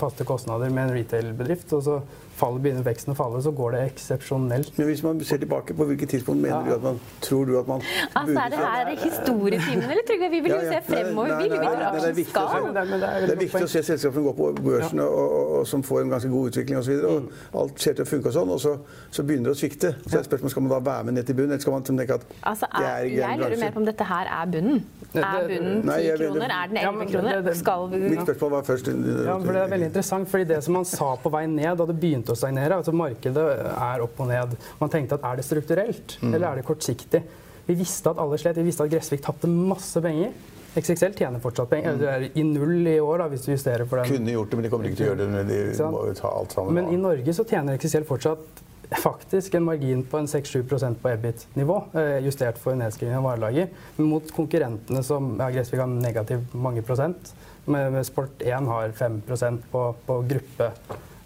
faste 0.00 0.24
kostnader 0.28 0.72
med 0.72 0.88
en 0.88 0.96
retail-bedrift, 0.96 1.72
og 1.76 1.82
så 1.84 1.98
faller, 2.38 2.62
begynner 2.64 2.84
veksten 2.86 3.12
å 3.14 3.16
falle, 3.18 3.42
så 3.44 3.52
går 3.58 3.74
det 3.76 3.80
eksepsjonelt. 3.92 4.72
Men 4.78 4.86
hvis 4.90 5.02
man 5.06 5.20
ser 5.26 5.40
tilbake, 5.42 5.74
på 5.78 5.86
hvilket 5.90 6.08
tidspunkt 6.14 6.40
mener 6.42 6.64
du 6.68 6.74
at 6.76 6.82
man 6.86 7.00
tror 7.24 7.44
du 7.50 7.56
at 7.60 7.68
man 7.70 7.82
Altså, 8.14 8.38
Er 8.38 8.48
det 8.54 8.58
her 8.58 8.90
historietimen, 9.02 9.84
eller 9.90 10.04
Trygve? 10.08 10.30
Vi 10.30 10.40
vil 10.44 10.50
jo 10.52 10.56
Ja, 10.58 10.62
ja. 10.62 10.80
se 10.80 10.80
fremover. 10.92 11.28
Nei, 11.28 11.42
Vi 11.42 11.48
vil 11.48 11.58
nei, 11.58 11.58
nei, 11.58 11.68
hvor 11.68 11.76
det 11.76 11.84
er 11.84 11.98
aksjen 11.98 12.16
viktig 12.16 12.42
å 12.42 12.48
se. 12.48 12.72
Det, 12.72 12.82
er- 12.82 13.08
er 13.08 13.32
er 13.32 13.42
viktig 13.42 13.62
å 13.62 13.70
se 13.74 13.82
selskaper 13.82 14.14
som 14.18 14.24
går 14.28 14.36
på 14.38 14.48
børsen 14.68 15.00
og, 15.04 15.12
og, 15.18 15.30
og, 15.38 15.52
og 15.58 15.66
som 15.66 15.82
får 15.82 16.00
en 16.04 16.10
ganske 16.14 16.30
god 16.32 16.48
utvikling 16.52 16.78
osv. 16.78 16.92
Mm. 17.08 17.28
og 17.52 17.60
alt 17.62 17.80
ser 17.80 17.92
til 17.98 18.04
å 18.04 18.08
funke 18.08 18.28
og 18.28 18.34
sånn, 18.38 18.50
og 18.54 18.60
så, 18.60 18.72
så 19.10 19.22
begynner 19.28 19.50
det 19.50 19.56
å 19.56 19.60
svikte. 19.60 19.94
Så 20.06 20.18
er 20.18 20.26
spørsmålet 20.28 20.50
skal 20.54 20.62
man 20.66 20.72
da 20.74 20.80
være 20.90 21.04
med 21.08 21.14
ned 21.18 21.26
til 21.28 21.34
bunnen, 21.38 21.52
eller 21.56 21.64
skal 21.64 21.72
man 21.76 21.82
tenke 21.88 22.14
at 22.18 22.26
Altså, 22.42 22.66
det 22.76 22.84
er, 22.86 22.92
er 22.92 23.02
en 23.02 23.08
jeg 23.08 23.38
lurer 23.38 23.48
bransje? 23.48 23.60
mer 23.64 23.72
på 23.76 23.82
om 23.82 23.88
dette 23.88 24.04
her 24.12 24.32
er 24.38 24.46
bunnen. 24.54 24.84
Er 25.14 25.48
bunnen 25.48 25.82
ti 25.82 25.98
10 26.08 26.16
kroner? 26.18 26.54
Er 26.58 26.66
den 26.68 26.76
Ja, 26.78 26.90
11 26.92 27.06
kroner? 27.12 27.52
Skal 27.54 27.88
vi 27.90 27.98
Mitt 28.08 28.20
spørsmål 28.26 28.50
var 28.50 28.62
først 28.68 28.86
Ja, 28.88 29.38
for 29.38 29.52
Det 29.52 29.62
er 29.62 29.70
veldig 29.72 29.88
interessant, 29.90 30.28
fordi 30.28 30.44
det 30.52 30.62
som 30.64 30.74
man 30.78 30.84
sa 30.84 31.16
på 31.22 31.30
vei 31.32 31.46
ned 31.46 31.78
da 31.78 31.86
det 31.88 31.96
begynte 32.00 32.27
å 32.34 32.38
stagnere 32.38 32.78
altså 32.80 32.94
Markedet 32.96 33.46
er 33.74 34.04
opp 34.04 34.20
og 34.20 34.28
ned. 34.30 34.56
Man 34.80 34.90
tenkte 34.92 35.18
at 35.18 35.24
er 35.24 35.36
det 35.40 35.44
strukturelt, 35.46 36.18
Mm. 36.22 36.34
eller 36.34 36.46
er 36.48 36.56
det 36.56 36.66
kortsiktig? 36.66 37.22
Vi 37.66 37.74
visste 37.74 38.10
at 38.10 38.18
alle 38.18 38.38
slet. 38.40 38.56
Vi 38.56 38.62
visste 38.62 38.84
at 38.84 38.90
Gressvik 38.90 39.20
tapte 39.22 39.48
masse 39.48 40.00
penger. 40.00 40.32
XXL 40.76 41.14
tjener 41.16 41.40
fortsatt 41.40 41.68
penger. 41.70 41.92
Mm. 41.96 41.98
Det 41.98 42.08
er 42.08 42.38
i 42.38 42.42
null 42.42 42.86
i 42.86 42.98
år, 43.00 43.18
da, 43.18 43.28
hvis 43.28 43.44
du 43.44 43.52
justerer 43.52 43.86
for 43.88 43.98
den. 44.00 44.08
Kunne 44.16 44.32
gjort 44.32 44.50
det, 44.50 44.56
men 44.56 44.64
de 44.64 44.70
kommer 44.70 44.88
ikke 44.88 44.96
til 44.96 45.06
å 45.06 45.10
gjøre 45.10 45.20
det. 45.24 45.28
Men 45.34 45.48
de 45.48 45.90
må 45.92 46.06
jo 46.08 46.14
ta 46.14 46.28
alt 46.28 46.52
sammen. 46.56 46.74
Men 46.74 46.92
i. 46.94 46.96
Norge 46.96 47.34
så 47.34 47.44
tjener 47.48 47.76
XXL 47.78 48.04
fortsatt 48.08 48.64
faktisk 49.02 49.54
en 49.54 49.64
margin 49.66 50.02
på 50.08 50.16
en 50.18 50.26
6-7% 50.26 50.96
på 51.02 51.10
EBIT-nivå, 51.12 51.76
eh, 51.94 52.20
justert 52.24 52.56
for 52.56 52.74
nedskriving 52.78 53.18
av 53.18 53.26
varelager, 53.26 53.68
mot 53.96 54.32
konkurrentene 54.32 55.02
som 55.04 55.34
ja, 55.36 55.50
Gressvik 55.52 55.80
har 55.82 55.90
negativ 55.92 56.46
mange 56.54 56.82
prosent, 56.82 57.34
med, 57.66 57.92
med 57.92 58.06
Sport1 58.08 58.66
har 58.66 58.94
5 58.96 59.20
på, 59.28 59.94
på, 60.06 60.22
på 60.56 60.70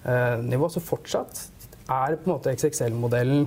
gruppenivå. 0.05 0.71
Så 0.71 0.81
fortsatt 0.81 1.49
er 1.89 2.17
på 2.17 2.27
en 2.31 2.37
måte 2.39 2.55
XXL-modellen 2.57 3.47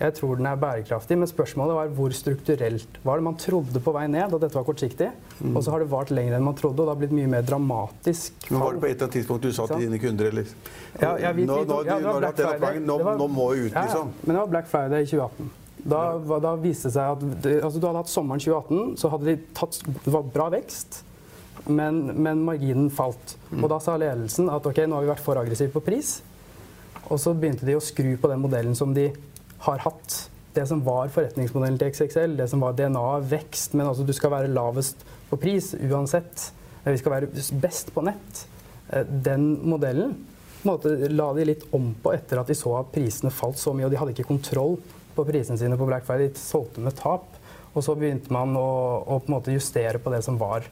jeg 0.00 0.14
tror 0.16 0.38
den 0.38 0.46
er 0.48 0.56
bærekraftig, 0.56 1.12
men 1.20 1.28
spørsmålet 1.28 1.74
var 1.76 1.88
hvor 1.92 2.08
strukturelt 2.16 2.94
var 3.04 3.18
det. 3.18 3.24
Man 3.26 3.34
trodde 3.36 3.82
på 3.84 3.92
vei 3.92 4.06
ned 4.08 4.32
at 4.32 4.40
dette 4.40 4.56
var 4.56 4.64
kortsiktig, 4.64 5.10
Mm. 5.40 5.56
og 5.56 5.62
så 5.64 5.70
har 5.72 5.78
det 5.80 5.88
vart 5.90 6.08
lenger 6.10 6.36
enn 6.36 6.42
man 6.44 6.54
trodde, 6.54 6.80
og 6.80 6.86
det 6.88 6.92
har 6.94 7.00
blitt 7.00 7.12
mye 7.12 7.28
mer 7.28 7.42
dramatisk. 7.42 8.32
Men 8.50 8.60
var 8.60 8.72
det 8.72 8.80
på 8.80 8.86
et 8.86 8.90
eller 8.94 9.04
annet 9.06 9.12
tidspunkt 9.18 9.42
du 9.42 9.52
sa 9.52 9.66
til 9.66 9.76
dine 9.88 9.98
kunder 10.00 10.24
eller? 10.28 10.44
Ja, 11.02 11.16
ja, 11.18 11.32
vi, 11.32 11.44
nå, 11.44 11.64
nå, 11.68 11.84
ja, 11.84 11.98
det 11.98 12.04
var 12.04 12.18
Black 12.20 12.36
Friday. 12.36 12.80
nå, 12.80 12.98
var- 13.04 13.16
nå 13.18 13.28
må 13.28 13.50
vi 13.54 13.60
ut, 13.66 13.72
liksom. 13.74 14.08
ja. 14.08 14.24
Men 14.26 14.36
det 14.36 14.40
var 14.40 14.46
Black 14.46 14.66
Friday 14.68 15.02
i 15.02 15.06
2018. 15.06 15.50
Da, 15.84 16.18
da 16.40 16.56
viste 16.56 16.88
det 16.88 16.92
seg 16.92 17.04
at 17.12 17.62
altså, 17.64 17.80
Du 17.80 17.86
hadde 17.86 17.96
hatt 17.96 18.08
sommeren 18.08 18.40
2018, 18.40 18.96
så 18.96 19.08
hadde 19.10 19.24
de 19.24 19.36
tatt 19.54 19.80
Det 20.04 20.12
var 20.12 20.22
bra 20.22 20.48
vekst, 20.50 21.02
men, 21.66 22.02
men 22.22 22.42
marginen 22.46 22.90
falt. 22.94 23.36
Og 23.56 23.68
da 23.72 23.80
sa 23.82 23.96
ledelsen 24.00 24.50
at 24.52 24.66
ok, 24.66 24.82
nå 24.86 24.98
har 24.98 25.06
vi 25.06 25.12
vært 25.12 25.24
for 25.24 25.40
aggressive 25.40 25.72
på 25.74 25.82
pris. 25.84 26.18
Og 27.10 27.18
så 27.20 27.34
begynte 27.34 27.66
de 27.66 27.76
å 27.76 27.82
skru 27.82 28.14
på 28.20 28.30
den 28.30 28.42
modellen 28.42 28.76
som 28.78 28.94
de 28.96 29.08
har 29.66 29.82
hatt. 29.84 30.16
Det 30.54 30.64
som 30.66 30.82
var 30.86 31.10
forretningsmodellen 31.14 31.78
til 31.78 31.92
XXL, 31.92 32.36
det 32.38 32.48
som 32.50 32.62
var 32.64 32.74
DNA, 32.78 33.06
vekst, 33.30 33.76
men 33.78 33.86
altså 33.86 34.06
du 34.06 34.12
skal 34.16 34.32
være 34.34 34.50
lavest 34.50 35.04
på 35.30 35.38
pris 35.38 35.72
uansett. 35.78 36.48
Vi 36.86 36.98
skal 36.98 37.16
være 37.18 37.44
best 37.62 37.92
på 37.94 38.04
nett. 38.06 38.44
Eh, 38.90 39.04
Den 39.04 39.52
modellen 39.68 40.16
måte, 40.66 40.92
la 41.08 41.30
de 41.36 41.46
litt 41.48 41.66
om 41.76 41.92
på 42.02 42.12
etter 42.14 42.40
at 42.40 42.50
de 42.50 42.56
så 42.58 42.74
at 42.80 42.90
prisene 42.92 43.32
falt 43.32 43.60
så 43.60 43.72
mye, 43.74 43.86
og 43.86 43.94
de 43.94 44.00
hadde 44.00 44.14
ikke 44.16 44.28
kontroll 44.28 44.78
på 45.16 45.26
prisene 45.28 45.58
sine 45.60 45.78
på 45.78 45.86
Black 45.88 46.06
Friday. 46.08 46.32
De 46.32 46.40
solgte 46.40 46.82
med 46.84 46.96
tap. 46.98 47.26
Og 47.70 47.84
så 47.86 47.94
begynte 47.94 48.32
man 48.34 48.56
å, 48.58 48.68
å 49.06 49.20
på 49.22 49.54
justere 49.54 50.00
på 50.02 50.10
det 50.10 50.24
som 50.26 50.38
var 50.40 50.66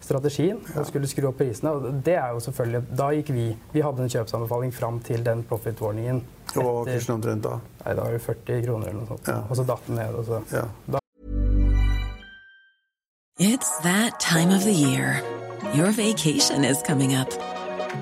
strategien, 0.00 0.58
og 0.76 0.86
skulle 0.88 1.08
skru 1.08 1.28
opp 1.28 1.38
prisene. 1.40 1.70
Og 1.70 2.00
det 2.04 2.14
er 2.16 2.32
jo 2.34 2.40
selvfølgelig 2.40 2.96
Da 2.98 3.10
gikk 3.14 3.32
vi 3.36 3.46
Vi 3.72 3.82
hadde 3.84 4.02
en 4.02 4.12
kjøpsanbefaling 4.12 4.72
fram 4.74 5.00
til 5.00 5.24
den 5.24 5.44
profit-warningen. 5.48 6.22
Og 6.56 6.86
kursen 6.86 7.14
omtrent 7.14 7.44
da? 7.44 7.58
Nei, 7.84 7.94
da 7.94 8.02
var 8.02 8.16
det 8.16 8.22
40 8.24 8.64
kroner 8.66 8.88
eller 8.88 9.00
noe 9.02 9.12
sånt. 9.12 9.28
Ja. 9.28 9.42
Og 9.48 9.56
så 9.56 9.66
datt 9.68 9.86
den 9.86 10.00
ned. 10.00 10.14
Og 10.14 10.24
så. 10.26 10.42
Ja. 10.52 10.64
It's 13.38 13.78
that 13.82 14.20
time 14.20 14.50
of 14.50 14.64
the 14.64 14.72
year. 14.72 15.22
Your 15.74 15.92
vacation 15.92 16.64
is 16.64 16.82
coming 16.82 17.14
up. 17.14 17.30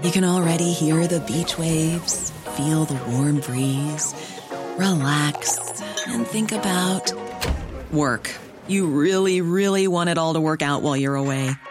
You 0.02 0.10
can 0.10 0.24
already 0.24 0.72
hear 0.72 1.06
the 1.06 1.20
beach 1.20 1.58
waves, 1.58 2.30
feel 2.56 2.84
the 2.84 2.98
warm 3.12 3.40
breeze, 3.40 4.14
relax, 4.76 5.58
and 6.06 6.26
think 6.26 6.52
about 6.52 7.12
work. 7.92 8.30
You 8.68 8.86
really, 8.86 9.40
really 9.40 9.88
want 9.88 10.10
it 10.10 10.18
all 10.18 10.34
to 10.34 10.40
work 10.40 10.62
out 10.62 10.82
while 10.82 10.96
you're 10.96 11.14
away. 11.14 11.50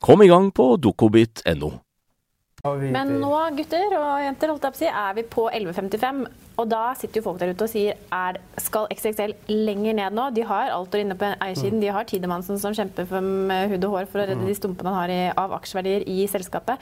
Kom 0.00 0.22
i 0.22 0.28
gang 0.30 0.50
på 0.54 0.74
dokobit.no. 0.80 1.72
Men 2.66 3.12
nå, 3.20 3.30
gutter 3.54 3.94
og 3.94 4.24
jenter, 4.24 4.50
holdt 4.50 4.64
jeg 4.66 4.74
på 4.74 4.78
å 4.78 4.80
si, 4.80 4.88
er 4.90 5.14
vi 5.14 5.24
på 5.30 5.44
11.55. 5.54 6.24
Og 6.56 6.68
da 6.70 6.80
sitter 6.96 7.20
jo 7.20 7.26
folk 7.26 7.38
der 7.38 7.52
ute 7.52 7.66
og 7.66 7.70
sier 7.70 7.98
er, 8.16 8.38
skal 8.64 8.88
XXL 8.94 9.34
lenger 9.52 9.96
ned 9.98 10.16
nå? 10.16 10.30
De 10.34 10.44
har 10.48 10.72
Altor 10.72 11.02
inne 11.02 11.16
på 11.18 11.28
eiersiden. 11.34 11.82
De 11.82 11.92
har 11.92 12.08
Tidemannsen 12.08 12.58
som 12.60 12.74
kjemper 12.74 13.06
med 13.20 13.70
hud 13.74 13.84
og 13.84 13.98
hår 13.98 14.08
for 14.10 14.22
å 14.22 14.26
redde 14.30 14.48
de 14.48 14.56
stumpene 14.56 14.90
han 14.90 14.98
har 15.02 15.12
i, 15.12 15.20
av 15.36 15.52
aksjeverdier 15.58 16.06
i 16.08 16.24
selskapet. 16.32 16.80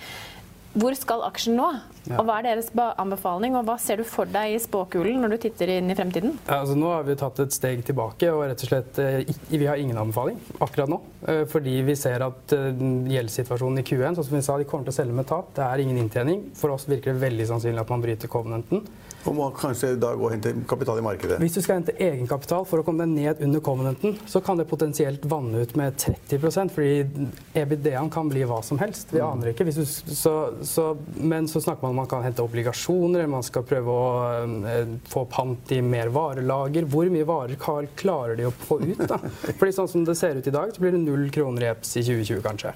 Hvor 0.75 0.95
skal 0.99 1.23
aksjen 1.23 1.54
nå? 1.54 1.69
Ja. 2.09 2.19
Og 2.19 2.26
Hva 2.26 2.40
er 2.40 2.49
deres 2.49 2.71
anbefaling, 2.75 3.54
og 3.57 3.64
hva 3.69 3.76
ser 3.81 4.00
du 4.02 4.04
for 4.09 4.28
deg 4.28 4.57
i 4.57 4.61
spåkulen 4.61 5.23
når 5.23 5.35
du 5.35 5.38
titter 5.47 5.71
inn 5.76 5.93
i 5.93 5.97
fremtiden? 5.97 6.35
Ja, 6.49 6.59
altså 6.59 6.75
nå 6.76 6.90
har 6.90 7.07
vi 7.07 7.14
tatt 7.21 7.38
et 7.45 7.54
steg 7.54 7.85
tilbake, 7.87 8.28
og 8.35 8.43
rett 8.50 8.64
og 8.66 8.73
slett 8.73 8.99
eh, 9.00 9.23
vi 9.52 9.64
har 9.69 9.81
ingen 9.81 10.00
anbefaling 10.02 10.40
akkurat 10.59 10.90
nå. 10.90 10.99
Eh, 11.31 11.45
fordi 11.50 11.78
vi 11.87 11.97
ser 11.99 12.26
at 12.26 12.57
eh, 12.57 12.83
gjeldssituasjonen 13.14 13.81
i 13.81 13.87
Q1 13.87 14.19
sånn 14.19 14.26
som 14.26 14.37
vi 14.37 14.43
sa, 14.45 14.59
de 14.59 14.66
kommer 14.69 14.88
til 14.88 14.97
å 14.97 14.99
selge 14.99 15.16
med 15.16 15.31
tap. 15.31 15.54
Det 15.57 15.64
er 15.64 15.85
ingen 15.85 16.02
inntjening. 16.02 16.49
For 16.59 16.75
oss 16.75 16.88
virker 16.90 17.14
det 17.14 17.23
veldig 17.23 17.49
sannsynlig 17.54 17.85
at 17.85 17.95
man 17.95 18.04
bryter 18.04 18.33
covenanten. 18.33 18.83
Og 19.25 19.37
må 19.37 19.47
kanskje 19.57 19.95
da 20.00 20.12
gå 20.16 20.26
og 20.26 20.35
hente 20.35 20.52
kapital 20.69 21.00
i 21.00 21.04
markedet? 21.04 21.38
Hvis 21.40 21.57
du 21.57 21.62
skal 21.64 21.81
hente 21.81 21.95
egenkapital 21.97 22.66
for 22.69 22.81
å 22.81 22.87
komme 22.87 23.04
deg 23.04 23.14
ned 23.14 23.43
under 23.47 23.62
covenanten, 23.64 24.19
så 24.28 24.43
kan 24.45 24.61
det 24.61 24.66
potensielt 24.69 25.25
vanne 25.28 25.64
ut 25.64 25.75
med 25.81 25.97
30 26.00 26.73
fordi 26.75 27.26
EBD-en 27.57 28.11
kan 28.12 28.28
bli 28.28 28.45
hva 28.49 28.61
som 28.66 28.78
helst. 28.83 29.12
Vi 29.14 29.23
mm. 29.23 29.26
aner 29.26 29.52
ikke. 29.52 29.66
Du, 29.69 29.85
så, 29.85 30.35
så, 30.62 30.87
men 31.16 31.49
så 31.50 31.62
snakker 31.64 31.87
man 31.87 31.95
om 31.95 32.02
man 32.02 32.11
kan 32.11 32.25
hente 32.25 32.45
obligasjoner, 32.45 33.23
eller 33.23 33.33
man 33.33 33.47
skal 33.47 33.66
prøve 33.69 33.95
å 33.95 34.09
øh, 34.45 34.97
få 35.11 35.25
pant 35.33 35.73
i 35.75 35.81
mer 35.85 36.12
varelager. 36.14 36.88
Hvor 36.90 37.12
mye 37.12 37.28
varer 37.28 37.61
klarer 37.97 38.37
de 38.38 38.49
å 38.49 38.54
få 38.64 38.81
ut? 38.85 39.07
da? 39.09 39.21
Fordi 39.59 39.76
sånn 39.76 39.90
som 39.90 40.04
det 40.04 40.19
ser 40.21 40.40
ut 40.40 40.50
i 40.50 40.54
dag, 40.54 40.75
så 40.75 40.85
blir 40.85 40.97
det 40.97 41.04
null 41.04 41.31
kroner 41.35 41.64
i 41.64 41.73
EPS 41.73 41.97
i 42.00 42.04
2020, 42.11 42.45
kanskje. 42.45 42.75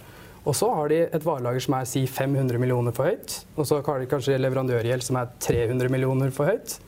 Og 0.49 0.57
så 0.57 0.69
har 0.73 0.89
de 0.89 1.03
et 1.05 1.25
varelager 1.25 1.61
som 1.61 1.77
er 1.77 1.89
si 1.89 2.07
500 2.09 2.57
millioner 2.61 2.95
for 2.97 3.11
høyt. 3.11 3.35
Og 3.59 3.67
så 3.69 3.83
har 3.85 4.01
de 4.01 4.09
kanskje 4.09 4.39
leverandørgjeld 4.41 5.05
som 5.05 5.19
er 5.21 5.33
300 5.45 5.93
millioner 5.93 6.33
for 6.33 6.49
høyt. 6.49 6.79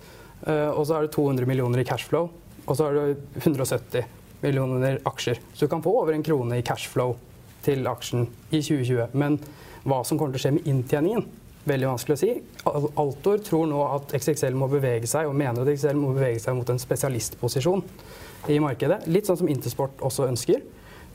Uh, 0.47 0.73
og 0.73 0.87
så 0.89 0.97
er 0.97 1.05
det 1.05 1.13
200 1.13 1.49
millioner 1.49 1.83
i 1.83 1.85
cashflow. 1.85 2.31
Og 2.65 2.79
så 2.79 2.87
har 2.87 2.97
du 2.97 3.43
170 3.43 4.07
millioner 4.41 4.97
aksjer. 5.05 5.43
Så 5.53 5.67
du 5.67 5.73
kan 5.73 5.85
få 5.85 5.93
over 6.01 6.17
en 6.17 6.25
krone 6.25 6.57
i 6.57 6.65
cashflow 6.65 7.13
til 7.65 7.85
aksjen 7.91 8.25
i 8.49 8.63
2020. 8.63 9.13
Men 9.21 9.37
hva 9.85 10.01
som 10.09 10.17
kommer 10.17 10.33
til 10.33 10.41
å 10.41 10.45
skje 10.47 10.57
med 10.57 10.71
inntjeningen, 10.71 11.27
veldig 11.69 11.91
vanskelig 11.91 12.17
å 12.17 12.21
si. 12.21 12.33
Altor 13.01 13.43
tror 13.45 13.69
nå 13.69 13.81
at 13.85 14.15
XXL 14.17 14.57
må 14.57 14.71
bevege 14.73 15.09
seg, 15.11 15.29
og 15.29 15.37
mener 15.37 15.61
at 15.61 15.73
XXL 15.75 16.01
må 16.01 16.15
bevege 16.17 16.41
seg 16.41 16.57
mot 16.57 16.73
en 16.73 16.81
spesialistposisjon 16.81 17.85
i 18.49 18.57
markedet. 18.65 19.03
Litt 19.13 19.29
sånn 19.29 19.43
som 19.43 19.51
Intersport 19.53 20.01
også 20.05 20.29
ønsker. 20.31 20.63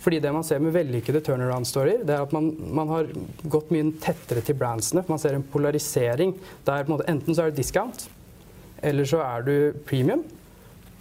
Fordi 0.03 0.19
det 0.21 0.31
man 0.35 0.43
ser 0.45 0.61
med 0.61 0.73
vellykkede 0.75 1.21
turnaround-storier, 1.25 2.03
det 2.05 2.13
er 2.13 2.25
at 2.25 2.33
man, 2.35 2.51
man, 2.77 2.91
har 2.91 3.11
gått 3.49 3.71
mye 3.73 3.93
tettere 4.03 4.43
til 4.45 4.57
brandsene. 4.59 5.05
Man 5.09 5.21
ser 5.21 5.37
en 5.37 5.45
polarisering 5.53 6.35
der 6.67 6.89
måte, 6.91 7.07
enten 7.09 7.33
så 7.35 7.45
er 7.45 7.53
det 7.53 7.61
discount, 7.61 8.07
eller 8.85 9.07
så 9.09 9.23
er 9.25 9.45
du 9.47 9.55
premium. 9.87 10.25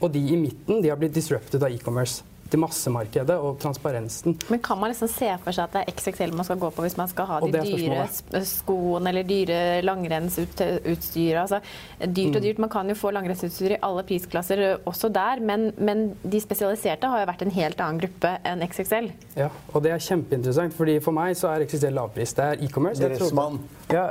Og 0.01 0.13
de 0.15 0.23
i 0.35 0.39
midten 0.39 0.81
de 0.83 0.91
har 0.93 1.01
blitt 1.01 1.17
disrupted 1.17 1.63
av 1.63 1.75
e-commerce 1.75 2.23
til 2.55 2.63
massemarkedet 2.63 3.37
og 3.43 3.59
transparensen. 3.63 4.37
Men 4.53 4.63
kan 4.63 4.79
man 4.79 4.93
liksom 4.93 5.11
se 5.11 5.29
for 5.43 5.55
seg 5.55 5.67
at 5.67 5.75
det 5.75 5.83
er 5.83 5.95
XXL 5.95 6.35
man 6.37 6.47
skal 6.47 6.61
gå 6.63 6.71
på 6.75 6.85
hvis 6.85 6.97
man 7.01 7.11
skal 7.11 7.29
ha 7.31 7.41
de 7.43 7.63
dyre 7.67 8.43
skoene 8.47 9.11
eller 9.11 9.27
dyre 9.29 9.59
langrennsutstyret? 9.85 11.41
Altså, 11.43 11.61
dyrt 12.05 12.37
og 12.37 12.41
mm. 12.41 12.45
dyrt. 12.47 12.63
Man 12.63 12.73
kan 12.73 12.91
jo 12.91 12.97
få 12.99 13.13
langrennsutstyr 13.15 13.77
i 13.77 13.81
alle 13.85 14.05
prisklasser 14.07 14.65
også 14.85 15.11
der, 15.15 15.43
men, 15.43 15.71
men, 15.79 16.07
de 16.23 16.41
spesialiserte 16.43 17.11
har 17.11 17.25
jo 17.25 17.29
vært 17.31 17.45
en 17.47 17.55
helt 17.55 17.81
annen 17.83 18.03
gruppe 18.05 18.35
enn 18.47 18.65
XXL. 18.65 19.11
Ja, 19.39 19.51
og 19.73 19.85
det 19.85 19.95
er 19.95 20.03
kjempeinteressant, 20.05 20.77
fordi 20.77 20.99
for 21.05 21.17
meg 21.17 21.35
så 21.39 21.51
er 21.53 21.67
XXL 21.67 21.97
lavpris. 21.99 22.35
Det 22.37 22.49
er 22.51 22.67
e-commerce. 22.67 23.03
Dressmann. 23.03 23.61
Ja, 23.91 24.05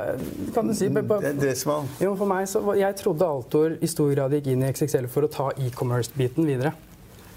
kan 0.54 0.68
du 0.68 0.74
si. 0.76 0.90
Dressmann. 0.90 1.88
Jo, 2.02 2.14
for 2.18 2.30
meg 2.30 2.48
så, 2.50 2.62
Jeg 2.78 2.96
trodde 3.00 3.26
Altor 3.26 3.78
i 3.80 3.90
stor 3.90 4.10
grad 4.14 4.34
gikk 4.36 4.52
inn 4.52 4.64
i 4.64 4.72
XXL 4.72 5.08
for 5.12 5.26
å 5.26 5.32
ta 5.32 5.52
e-commerce-biten 5.64 6.46
videre. 6.48 6.74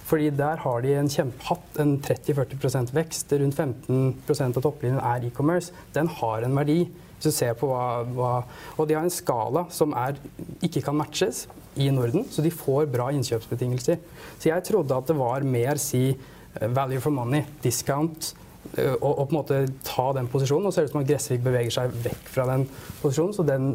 Fordi 0.07 0.29
der 0.39 0.61
har 0.63 0.83
de 0.83 0.93
en 0.95 1.09
hatt 1.49 1.79
en 1.83 1.97
30-40% 1.99 2.93
vekst. 2.95 3.33
Rundt 3.41 3.59
15% 3.59 4.59
av 4.59 4.63
topplinjen 4.63 5.03
er 5.03 5.27
e-commerce. 5.27 5.75
Den 5.95 6.07
har 6.21 6.47
en 6.47 6.55
verdi. 6.55 6.85
Hvis 7.17 7.27
du 7.27 7.33
ser 7.33 7.57
på 7.57 7.67
hva, 7.71 8.05
hva, 8.15 8.31
Og 8.77 8.87
de 8.87 8.95
har 8.95 9.03
en 9.03 9.11
skala 9.11 9.65
som 9.73 9.95
er, 9.97 10.19
ikke 10.63 10.85
kan 10.85 10.95
matches 10.95 11.47
i 11.77 11.89
Norden, 11.93 12.25
så 12.29 12.41
de 12.45 12.53
får 12.53 12.87
bra 12.93 13.09
innkjøpsbetingelser. 13.13 13.99
Så 14.39 14.49
jeg 14.49 14.65
trodde 14.65 14.95
at 14.95 15.09
det 15.09 15.17
var 15.17 15.45
mer 15.45 15.81
si 15.81 16.03
eh, 16.13 16.67
value 16.73 17.01
for 17.03 17.13
money, 17.13 17.43
discount, 17.61 18.31
eh, 18.77 18.93
og, 18.93 19.11
og 19.11 19.23
på 19.25 19.33
en 19.33 19.39
måte 19.41 19.61
ta 19.85 20.11
den 20.17 20.29
posisjonen. 20.31 20.69
Og 20.69 20.73
så 20.73 20.79
ser 20.79 20.87
det 20.87 20.93
ut 20.93 20.95
som 20.95 21.03
at 21.03 21.11
Gressvik 21.11 21.43
beveger 21.45 21.79
seg 21.81 21.99
vekk 22.07 22.31
fra 22.31 22.47
den 22.53 22.67
posisjonen. 23.01 23.35
Så 23.35 23.45
den, 23.49 23.71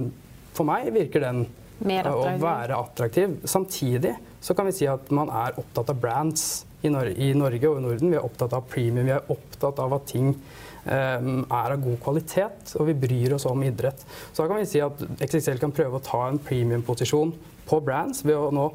for 0.56 0.70
meg 0.70 0.88
virker 0.94 1.26
den 1.28 1.44
å 1.82 2.18
være 2.40 2.78
attraktiv. 2.78 3.40
Samtidig 3.50 4.16
så 4.42 4.54
kan 4.58 4.66
vi 4.66 4.74
si 4.74 4.88
at 4.90 5.10
man 5.14 5.30
er 5.30 5.58
opptatt 5.60 5.92
av 5.92 5.98
brands 6.02 6.64
i, 6.82 6.90
Nor 6.90 7.12
i 7.14 7.30
Norge 7.38 7.68
og 7.70 7.78
i 7.78 7.84
Norden. 7.84 8.10
Vi 8.10 8.18
er 8.18 8.26
opptatt 8.26 8.54
av 8.56 8.66
premium, 8.70 9.06
vi 9.06 9.14
er 9.14 9.30
opptatt 9.30 9.78
av 9.78 9.94
at 9.94 10.08
ting 10.10 10.32
um, 10.34 11.44
er 11.46 11.74
av 11.76 11.82
god 11.84 12.00
kvalitet, 12.02 12.72
og 12.74 12.88
vi 12.90 12.96
bryr 13.04 13.36
oss 13.36 13.46
om 13.46 13.62
idrett. 13.62 14.02
Så 14.32 14.42
da 14.42 14.48
kan 14.50 14.58
vi 14.58 14.70
si 14.70 14.82
at 14.82 15.04
XXL 15.22 15.62
kan 15.62 15.74
prøve 15.74 16.00
å 16.00 16.04
ta 16.04 16.24
en 16.26 16.42
premium-posisjon 16.42 17.36
på 17.68 17.78
brands 17.86 18.24
ved 18.26 18.34
å 18.34 18.50
nå 18.54 18.66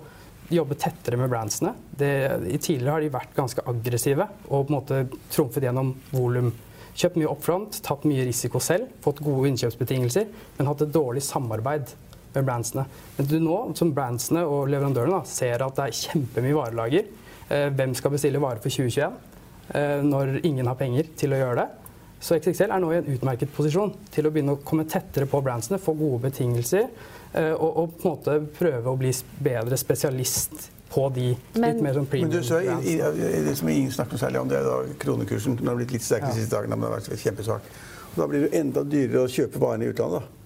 jobbe 0.56 0.78
tettere 0.80 1.20
med 1.20 1.28
brandsene. 1.34 1.74
Det, 1.92 2.14
tidligere 2.64 2.96
har 2.96 3.04
de 3.04 3.12
vært 3.18 3.36
ganske 3.36 3.68
aggressive 3.68 4.30
og 4.48 4.70
på 4.70 4.72
en 4.72 4.78
måte 4.78 5.04
trumfet 5.34 5.68
gjennom 5.68 5.92
volum. 6.14 6.54
Kjøpt 6.98 7.20
mye 7.20 7.30
upfront, 7.30 7.84
tatt 7.84 8.08
mye 8.08 8.24
risiko 8.26 8.62
selv, 8.64 8.88
fått 9.04 9.20
gode 9.22 9.52
innkjøpsbetingelser, 9.52 10.32
men 10.58 10.70
hatt 10.72 10.88
et 10.88 10.96
dårlig 10.96 11.22
samarbeid 11.28 11.92
brandsene. 12.46 12.86
Men 13.18 13.30
du 13.30 13.38
nå, 13.42 13.58
som 13.78 13.94
brandsene 13.96 14.44
og 14.46 14.70
leverandørene, 14.72 15.20
da, 15.20 15.30
ser 15.30 15.64
at 15.66 15.80
det 15.80 15.88
er 15.88 15.98
kjempemye 16.04 16.58
varelager. 16.58 17.10
Eh, 17.50 17.68
hvem 17.74 17.96
skal 17.98 18.14
bestille 18.14 18.42
varer 18.44 18.62
for 18.64 18.74
2021 18.74 19.18
eh, 19.80 20.00
når 20.04 20.40
ingen 20.46 20.68
har 20.68 20.80
penger 20.80 21.12
til 21.18 21.36
å 21.36 21.42
gjøre 21.42 21.62
det? 21.64 21.68
Så 22.20 22.38
XXL 22.40 22.74
er 22.74 22.82
nå 22.82 22.90
i 22.92 22.98
en 22.98 23.12
utmerket 23.14 23.52
posisjon 23.54 23.94
til 24.14 24.28
å 24.28 24.32
begynne 24.34 24.58
å 24.58 24.64
komme 24.66 24.88
tettere 24.90 25.28
på 25.30 25.42
brandsene, 25.46 25.78
få 25.82 25.94
gode 25.98 26.24
betingelser 26.26 26.88
eh, 26.88 27.54
og, 27.54 27.70
og, 27.70 27.94
på 28.00 28.10
en 28.10 28.16
måte 28.16 28.40
prøve 28.58 28.90
å 28.92 28.98
bli 29.00 29.14
bedre 29.46 29.78
spesialist 29.78 30.72
på 30.90 31.04
de 31.14 31.28
men, 31.58 31.66
litt 31.68 31.84
mer 31.84 31.98
sånn 31.98 32.08
premium 32.10 32.32
men 32.32 32.40
du, 32.40 32.48
så, 32.48 32.62
i, 32.64 32.96
i, 32.96 33.42
Det 33.46 33.54
som 33.60 33.70
ingen 33.70 33.92
snakker 33.94 34.20
særlig 34.20 34.42
om, 34.42 34.50
det 34.50 34.62
er 34.62 34.66
da 34.66 34.98
kronekursen. 35.04 35.60
Den 35.60 35.70
har 35.70 35.78
blitt 35.78 35.94
litt 35.94 36.06
sterk 36.06 36.26
de 36.30 36.40
siste 36.40 36.56
dagene, 36.56 36.78
men 36.78 36.88
den 36.88 36.96
har 36.96 37.02
vært 37.02 37.22
kjempesvak. 37.22 37.70
Og 38.14 38.22
da 38.22 38.28
blir 38.32 38.48
det 38.48 38.58
enda 38.58 38.84
dyrere 38.88 39.26
å 39.28 39.32
kjøpe 39.32 39.62
varene 39.62 39.86
i 39.86 39.92
utlandet. 39.92 40.24
da. 40.24 40.37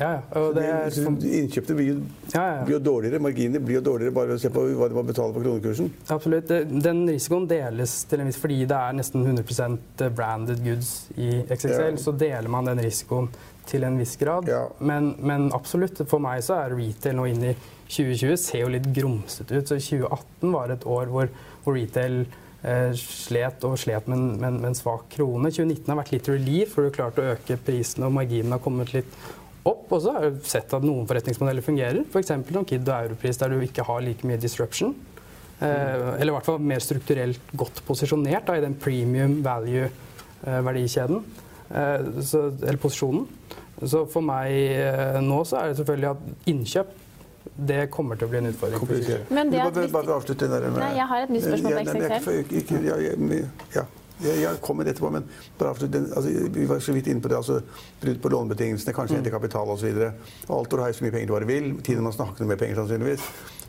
Ja, 0.00 0.10
ja. 0.16 0.42
Det 0.56 0.64
er, 0.64 0.98
Innkjøpte 1.42 1.76
blir, 1.76 2.00
ja, 2.32 2.40
ja. 2.40 2.64
blir 2.64 2.78
jo 2.78 2.80
dårligere. 2.86 3.20
Marginene 3.22 3.60
blir 3.60 3.78
jo 3.78 3.84
dårligere 3.90 4.16
bare 4.16 4.36
å 4.38 4.40
se 4.40 4.48
på 4.52 4.64
hva 4.78 4.88
de 4.88 4.96
må 4.96 5.04
betale 5.04 5.36
på 5.36 5.42
kronekursen. 5.44 5.90
Absolutt. 6.14 6.52
Den 6.70 7.02
risikoen 7.10 7.48
deles 7.50 7.98
til 8.08 8.22
en 8.22 8.30
viss 8.30 8.40
fordi 8.40 8.62
det 8.70 8.78
er 8.78 8.96
nesten 8.96 9.26
100% 9.26 10.06
branded 10.16 10.64
goods 10.64 10.94
i 11.20 11.42
XXL. 11.44 12.00
Så 12.00 12.16
deler 12.16 12.48
man 12.52 12.70
den 12.70 12.80
risikoen 12.84 13.28
til 13.70 13.84
en 13.84 13.98
viss 14.00 14.16
grad. 14.20 14.48
Men, 14.78 15.14
men, 15.20 15.50
absolutt, 15.56 16.00
for 16.10 16.22
meg 16.22 16.42
så 16.46 16.62
er 16.62 16.76
retail 16.78 17.18
nå 17.18 17.28
inn 17.30 17.50
i 17.52 17.56
2020 17.90 18.36
ser 18.38 18.64
jo 18.64 18.70
litt 18.72 18.88
grumsete 18.94 19.58
ut. 19.58 19.68
Så 19.68 19.76
2018 19.76 20.54
var 20.54 20.72
et 20.72 20.86
år 20.88 21.10
hvor, 21.12 21.32
hvor 21.64 21.76
retail 21.76 22.22
eh, 22.62 22.94
slet 22.96 23.66
og 23.68 23.76
slet 23.82 24.08
med, 24.10 24.22
med, 24.40 24.56
med, 24.62 24.70
en 24.70 24.78
svak 24.78 25.08
krone. 25.16 25.52
2019 25.52 25.90
har 25.90 26.00
vært 26.00 26.14
litt 26.14 26.32
relief, 26.32 26.74
for 26.74 26.82
du 26.82 26.90
har 26.90 26.96
klart 26.96 27.20
å 27.20 27.28
øke 27.34 27.58
prisene 27.66 28.08
og 28.08 28.16
marginene 28.16 28.56
har 28.56 28.64
kommet 28.64 28.94
litt 28.96 29.20
opp. 29.64 29.86
Og 29.90 30.02
så 30.02 30.14
har 30.16 30.26
jeg 30.26 30.40
sett 30.48 30.74
at 30.76 30.86
noen 30.86 31.08
forretningsmodeller 31.10 31.64
fungerer. 31.64 32.02
F.eks. 32.06 32.32
For 32.46 32.58
som 32.58 32.66
Kid 32.68 32.88
og 32.88 33.10
Europris, 33.10 33.40
der 33.40 33.52
du 33.52 33.64
ikke 33.64 33.86
har 33.88 34.04
like 34.04 34.26
mye 34.28 34.40
disruption. 34.40 34.94
Eh, 35.60 36.14
eller 36.16 36.30
i 36.30 36.36
hvert 36.36 36.48
fall 36.48 36.62
mer 36.64 36.80
strukturelt 36.84 37.52
godt 37.58 37.82
posisjonert 37.88 38.48
da, 38.48 38.56
i 38.56 38.64
den 38.64 38.78
premium 38.80 39.40
value-verdikjeden. 39.44 41.20
Eh, 41.70 41.98
eller 42.00 42.80
posisjonen. 42.80 43.28
Så 43.80 44.04
for 44.12 44.24
meg 44.24 44.52
eh, 44.76 45.20
nå 45.24 45.44
så 45.48 45.60
er 45.60 45.70
det 45.70 45.78
selvfølgelig 45.80 46.10
at 46.10 46.50
innkjøp 46.52 46.98
det 47.70 47.86
kommer 47.92 48.18
til 48.20 48.28
å 48.28 48.30
bli 48.32 48.38
en 48.40 48.50
utfordring. 48.50 48.82
Men 49.32 49.52
det 49.52 49.60
at 49.62 49.72
bare, 49.74 49.88
bare 49.92 50.16
avslutte 50.16 50.44
den 50.44 50.52
der 50.52 50.68
med 50.68 50.80
Nei, 50.80 50.90
jeg 50.96 51.06
har 51.08 51.24
et 51.24 51.32
nytt 51.32 51.44
spørsmål 51.46 51.72
Ja, 53.76 53.84
jeg 54.22 54.30
er 54.30 54.34
ikke- 54.34 54.40
ikke-. 54.40 54.40
Jeg, 54.40 54.42
jeg 54.42 54.60
kommer 54.60 54.84
etterpå, 54.84 55.10
men 55.12 55.24
bare 55.58 55.70
avslutt. 55.70 55.94
Altså, 56.16 56.48
vi 56.52 56.66
var 56.66 56.78
så 56.80 56.92
vidt 56.92 57.06
inne 57.06 57.20
på 57.20 57.28
det. 57.28 57.36
altså 57.36 57.60
Brudd 58.00 58.20
på 58.22 58.28
lånebetingelsene, 58.28 58.92
kanskje 58.94 59.16
hente 59.16 59.30
kapital 59.30 59.68
osv. 59.68 60.12
Altor 60.48 60.78
har 60.78 60.86
jo 60.88 60.92
så 60.92 61.04
mye 61.04 61.10
penger 61.12 61.26
du 61.26 61.32
bare 61.32 61.46
vil. 61.46 61.80
Tiden 61.82 62.02
man 62.02 62.12
snakker 62.12 62.44
med 62.46 62.58
penger, 62.58 62.74
sannsynligvis. 62.76 63.20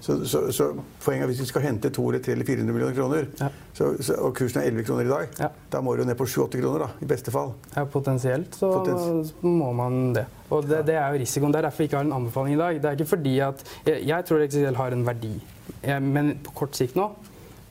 Så, 0.01 0.25
så, 0.25 0.39
så 0.51 0.73
poenget 1.05 1.23
er 1.23 1.27
hvis 1.27 1.39
vi 1.41 1.45
skal 1.45 1.61
hente 1.61 1.89
200, 1.93 2.23
300 2.25 2.33
eller 2.33 2.45
400 2.45 2.73
millioner 2.73 2.95
kroner, 2.95 3.27
Ja. 3.39 3.49
så, 3.73 3.91
så, 4.01 4.15
og 4.17 4.33
kursen 4.35 4.61
er 4.61 4.65
11 4.71 4.83
kroner 4.87 5.05
i 5.05 5.07
dag, 5.11 5.27
Ja. 5.39 5.47
da 5.71 5.81
må 5.81 5.93
du 5.95 6.01
jo 6.01 6.07
ned 6.07 6.15
på 6.17 6.25
7-8 6.25 6.57
kroner, 6.61 6.79
da, 6.79 6.87
i 7.01 7.05
beste 7.05 7.29
fall. 7.31 7.53
Ja, 7.75 7.83
potensielt 7.85 8.55
så 8.57 8.71
Potens- 8.73 9.33
må 9.43 9.71
man 9.73 10.13
det. 10.13 10.25
Og 10.49 10.65
det, 10.67 10.85
det 10.87 10.95
er 10.95 11.13
jo 11.13 11.19
risikoen. 11.21 11.51
Det 11.53 11.59
er 11.59 11.67
derfor 11.69 11.77
vi 11.77 11.83
ikke 11.83 11.97
har 11.97 12.03
en 12.05 12.13
anbefaling 12.17 12.53
i 12.55 12.57
dag. 12.57 12.81
Det 12.81 12.85
er 12.85 12.97
ikke 12.97 13.09
fordi 13.13 13.39
at 13.39 13.63
Jeg, 13.85 14.01
jeg 14.07 14.25
tror 14.25 14.41
XXL 14.47 14.75
har 14.75 14.91
en 14.91 15.05
verdi, 15.05 15.41
jeg, 15.83 16.01
men 16.01 16.39
på 16.43 16.51
kort 16.55 16.75
sikt 16.75 16.95
nå 16.95 17.11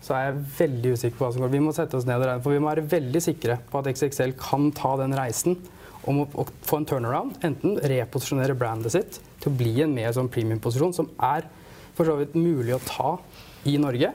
så 0.00 0.16
er 0.16 0.26
jeg 0.26 0.44
veldig 0.58 0.94
usikker 0.96 1.18
på 1.18 1.26
hva 1.26 1.34
som 1.34 1.44
går. 1.44 1.52
Vi 1.52 1.62
må 1.64 1.74
sette 1.76 1.98
oss 1.98 2.06
ned 2.08 2.22
og 2.22 2.28
regne, 2.28 2.44
for 2.44 2.56
vi 2.56 2.62
må 2.62 2.70
være 2.70 2.86
veldig 2.88 3.22
sikre 3.24 3.58
på 3.70 3.82
at 3.82 3.90
XXL 3.92 4.32
kan 4.40 4.70
ta 4.76 4.94
den 5.00 5.16
reisen 5.16 5.58
om 6.08 6.22
å, 6.24 6.46
få 6.64 6.80
en 6.80 6.88
turnaround. 6.88 7.36
Enten 7.44 7.76
reposisjonere 7.92 8.56
brandet 8.58 8.94
sitt 8.96 9.20
til 9.42 9.52
å 9.52 9.58
bli 9.58 9.74
en 9.84 9.92
mer 9.94 10.14
sånn 10.16 10.30
premiumposisjon, 10.32 10.96
som 10.96 11.12
er 11.20 11.46
for 11.96 12.08
så 12.08 12.16
vidt 12.20 12.36
mulig 12.38 12.74
å 12.76 12.82
ta 12.86 13.14
i 13.68 13.76
Norge. 13.80 14.12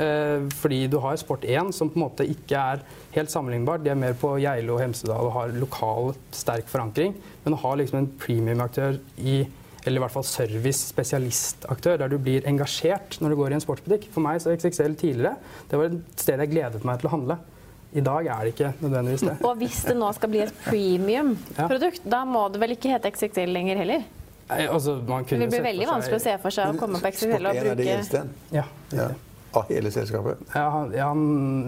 Eh, 0.00 0.48
fordi 0.58 0.84
du 0.90 0.98
har 1.02 1.18
Sport1, 1.20 1.72
som 1.76 1.90
på 1.90 1.98
en 1.98 2.06
måte 2.06 2.26
ikke 2.26 2.58
er 2.74 2.82
helt 3.14 3.30
sammenlignbart. 3.30 3.84
De 3.84 3.92
er 3.92 3.98
mer 3.98 4.18
på 4.18 4.32
Geilo 4.42 4.76
og 4.76 4.84
Hemsedal 4.84 5.28
og 5.28 5.34
har 5.36 5.54
lokal, 5.54 6.12
sterk 6.34 6.70
forankring. 6.70 7.14
Men 7.44 7.56
å 7.56 7.62
ha 7.64 7.74
liksom 7.78 8.00
en 8.00 8.12
premiumaktør 8.20 9.00
i 9.18 9.42
eller 9.84 10.00
i 10.00 10.02
hvert 10.04 10.14
fall 10.14 10.26
service-spesialistaktør, 10.28 12.00
der 12.02 12.12
du 12.12 12.18
blir 12.20 12.46
engasjert 12.48 13.16
når 13.22 13.32
du 13.32 13.38
går 13.40 13.54
i 13.54 13.58
en 13.58 13.64
sportsbutikk. 13.64 14.10
For 14.14 14.24
meg 14.24 14.42
så 14.42 14.52
XXL 14.54 14.96
tidligere, 15.00 15.36
det 15.70 15.80
var 15.80 15.90
et 15.90 16.20
sted 16.20 16.44
jeg 16.44 16.52
gledet 16.52 16.84
meg 16.86 17.00
til 17.00 17.10
å 17.10 17.14
handle. 17.14 17.38
I 17.90 18.04
dag 18.06 18.28
er 18.30 18.44
det 18.46 18.52
ikke 18.54 18.72
nødvendigvis 18.78 19.24
det. 19.26 19.36
Og 19.48 19.56
hvis 19.58 19.80
det 19.88 19.96
nå 19.98 20.10
skal 20.14 20.30
bli 20.30 20.44
et 20.44 20.52
premium-produkt, 20.66 22.04
da 22.12 22.22
må 22.28 22.46
det 22.52 22.62
vel 22.62 22.76
ikke 22.76 22.92
hete 22.92 23.10
XXL 23.10 23.56
lenger 23.56 23.80
heller? 23.82 24.04
Nei, 24.50 24.62
altså, 24.66 24.96
man 25.06 25.24
Det 25.24 25.32
kunne 25.32 25.46
vil 25.46 25.56
bli 25.56 25.64
veldig 25.68 25.88
vanskelig 25.90 26.18
å 26.18 26.22
se 26.22 26.36
for 26.42 26.54
seg 26.54 26.74
å 26.74 26.78
komme 26.78 27.00
på 27.02 27.10
XXL 27.14 27.34
Sport1 27.34 27.50
og 27.50 27.50
er 27.50 27.60
det 27.60 27.74
bruke 27.78 27.98
det 28.10 28.22
er 28.58 28.64
ja, 28.98 29.10
av 29.56 29.68
hele 29.68 29.90
selskapet. 29.90 30.38
Ja, 30.54 30.86
ja, 30.94 31.08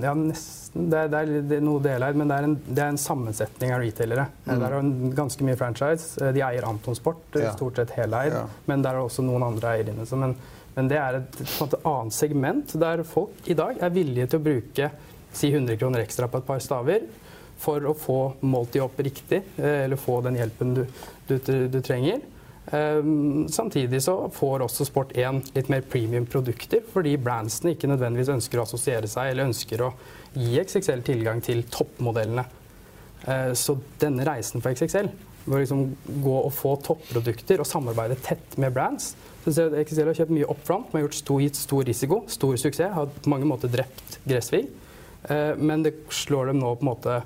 ja 0.03 0.14
nesten. 0.18 0.88
Det 0.88 0.97
er, 1.05 1.09
det 1.12 1.18
er, 1.18 1.33
er 1.59 1.64
noe 1.64 1.83
deleid, 1.85 2.16
men 2.16 2.31
det 2.31 2.37
er, 2.38 2.47
en, 2.49 2.55
det 2.64 2.81
er 2.81 2.92
en 2.95 3.01
sammensetning 3.01 3.75
av 3.75 3.83
retailere. 3.83 4.25
Mm. 4.47 4.53
Det 4.53 4.68
er 4.68 4.77
en, 4.79 4.92
ganske 5.18 5.45
mye 5.45 5.59
franchise. 5.61 6.31
De 6.33 6.45
eier 6.47 6.64
Anton 6.68 6.97
Sport, 6.97 7.27
er 7.37 7.49
Ja. 7.49 7.53
stort 7.57 7.77
sett 7.81 7.92
heleid. 7.99 8.33
Ja. 8.33 8.47
Men 8.71 8.85
der 8.87 8.97
er 8.97 9.05
også 9.05 9.25
noen 9.27 9.45
andre 9.45 9.75
eiere 9.77 9.92
inne. 9.92 10.07
Men, 10.23 10.37
men 10.77 10.88
det 10.88 11.01
er 11.01 11.21
et 11.21 11.40
et 11.42 11.77
annet 11.83 12.16
segment 12.16 12.73
der 12.81 13.03
folk 13.05 13.51
i 13.53 13.59
dag 13.59 13.77
er 13.83 13.92
villige 13.92 14.31
til 14.33 14.40
å 14.40 14.47
bruke 14.47 14.90
si 15.33 15.53
100 15.53 15.77
kroner 15.81 16.05
ekstra 16.05 16.29
på 16.29 16.40
et 16.40 16.47
par 16.49 16.61
staver 16.64 17.05
for 17.62 17.85
å 17.87 17.92
få 17.97 18.18
målt 18.49 18.73
de 18.75 18.81
opp 18.83 18.99
riktig, 18.99 19.42
eh, 19.57 19.85
eller 19.85 20.01
få 20.01 20.21
den 20.25 20.37
hjelpen 20.40 20.73
du, 20.75 20.83
du, 21.29 21.37
du 21.71 21.79
trenger. 21.85 22.21
Um, 22.70 23.48
samtidig 23.51 23.98
så 24.05 24.14
får 24.31 24.62
også 24.62 24.87
Sport1 24.87 25.51
litt 25.57 25.70
mer 25.72 25.83
premium 25.83 26.29
produkter, 26.31 26.85
fordi 26.92 27.16
brandsene 27.18 27.75
ikke 27.75 27.90
nødvendigvis 27.90 28.31
ønsker 28.37 28.61
å 28.61 28.66
assosiere 28.66 29.11
seg 29.11 29.33
eller 29.33 29.51
ønsker 29.51 29.83
å 29.83 29.90
gi 30.37 30.55
XXL 30.62 31.03
tilgang 31.07 31.42
til 31.42 31.64
toppmodellene. 31.72 32.46
Eh, 33.27 33.51
så 33.59 33.77
denne 34.03 34.25
reisen 34.27 34.62
for 34.62 34.75
XXL, 34.75 35.11
hvor 35.44 35.59
liksom 35.59 35.85
gå 36.22 36.38
og 36.38 36.55
få 36.55 36.77
topprodukter 36.87 37.61
og 37.62 37.68
samarbeide 37.68 38.16
tett 38.22 38.57
med 38.62 38.75
brands 38.75 39.12
ser 39.51 39.75
jeg 39.75 39.88
XXL 39.88 40.11
har 40.11 40.18
kjøpt 40.20 40.35
mye 40.37 40.48
upfront, 40.53 40.90
men 40.92 41.01
har 41.01 41.09
gjort 41.09 41.18
stor, 41.18 41.42
gitt 41.42 41.59
stor 41.59 41.87
risiko, 41.88 42.20
stor 42.31 42.59
suksess, 42.61 42.94
har 42.94 43.11
på 43.11 43.31
mange 43.33 43.48
måter 43.48 43.72
drept 43.72 44.20
Gressvig. 44.29 44.68
Eh, 45.27 45.55
men 45.59 45.83
det 45.83 45.96
slår 46.14 46.53
dem 46.53 46.61
nå 46.62 46.77
på 46.77 46.87
en 46.87 46.90
måte 46.92 47.16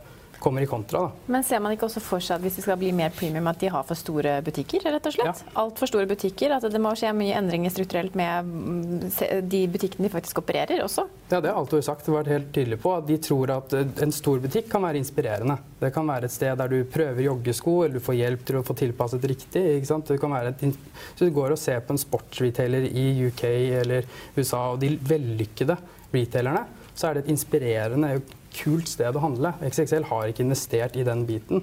kommer 0.47 0.63
i 0.63 0.71
kontra. 0.71 1.07
da. 1.09 1.33
Men 1.35 1.45
ser 1.47 1.61
man 1.63 1.75
ikke 1.75 1.89
også 1.89 2.03
for 2.05 2.23
seg 2.23 2.39
at 2.39 2.47
hvis 2.47 2.61
det 2.61 2.67
skal 2.67 2.79
bli 2.81 2.93
mer 2.95 3.11
premium, 3.15 3.51
at 3.51 3.59
de 3.61 3.71
har 3.73 3.87
for 3.87 3.99
store 3.99 4.39
butikker? 4.47 4.87
rett 4.87 5.09
og 5.11 5.15
slett? 5.17 5.43
Ja. 5.43 5.55
Altfor 5.65 5.91
store 5.91 6.07
butikker. 6.11 6.55
At 6.57 6.67
det 6.71 6.81
må 6.83 6.93
skje 6.99 7.13
mye 7.17 7.35
endringer 7.39 7.73
strukturelt 7.75 8.15
med 8.19 8.47
mm, 8.47 9.43
de 9.51 9.63
butikkene 9.73 10.07
de 10.07 10.13
faktisk 10.13 10.41
opererer 10.43 10.85
også? 10.85 11.07
Ja, 11.31 11.41
det 11.41 11.51
har 11.51 11.59
Altor 11.59 11.83
sagt. 11.83 12.07
vært 12.07 12.31
helt 12.31 12.53
tydelig 12.55 12.79
på 12.83 12.93
at 12.95 13.07
De 13.09 13.19
tror 13.23 13.51
at 13.57 13.75
eh, 13.75 13.89
en 14.05 14.15
stor 14.15 14.41
butikk 14.43 14.71
kan 14.71 14.85
være 14.87 15.01
inspirerende. 15.03 15.59
Det 15.81 15.91
kan 15.95 16.07
være 16.09 16.31
et 16.31 16.37
sted 16.37 16.55
der 16.61 16.71
du 16.73 16.79
prøver 16.93 17.27
joggesko, 17.27 17.77
eller 17.85 17.99
du 17.99 18.05
får 18.07 18.21
hjelp 18.21 18.47
til 18.47 18.61
å 18.61 18.65
få 18.67 18.77
tilpasset 18.79 19.27
riktig. 19.33 19.65
ikke 19.77 19.91
sant? 19.91 20.09
Det 20.13 20.21
kan 20.23 20.35
være 20.37 20.55
et, 20.55 20.81
så 21.19 21.27
du 21.27 21.35
går 21.35 21.57
og 21.57 21.61
ser 21.61 21.83
på 21.85 21.97
en 21.97 22.01
sportsretailer 22.01 22.89
i 22.93 23.07
UK 23.27 23.45
eller 23.83 24.09
USA, 24.39 24.69
og 24.73 24.81
de 24.83 24.95
vellykkede 24.97 25.77
retailerne, 26.15 26.65
så 26.97 27.11
er 27.11 27.17
det 27.19 27.27
et 27.27 27.35
inspirerende, 27.35 28.15
kult 28.57 28.89
sted 28.89 29.15
å 29.19 29.23
handle. 29.23 29.53
XXL 29.69 30.09
har 30.11 30.31
ikke 30.33 30.45
investert 30.47 30.97
i 30.97 31.05
den 31.07 31.27
biten. 31.29 31.63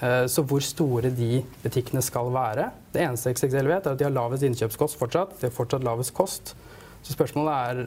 Eh, 0.00 0.24
Så 0.30 0.44
hvor 0.46 0.62
store 0.62 1.10
de 1.10 1.40
butikkene 1.64 2.00
skal 2.02 2.28
være 2.30 2.68
Det 2.94 3.02
eneste 3.02 3.32
XXL 3.34 3.66
vet, 3.66 3.86
er 3.86 3.90
at 3.92 3.98
de 3.98 4.04
har 4.06 4.12
lavest 4.14 4.42
innkjøpskost 4.46 4.98
fortsatt. 5.00 5.38
De 5.40 5.48
har 5.48 5.54
fortsatt 5.56 5.82
lavest 5.84 6.14
kost. 6.14 6.54
Så 7.02 7.14
spørsmålet 7.16 7.54
er 7.56 7.78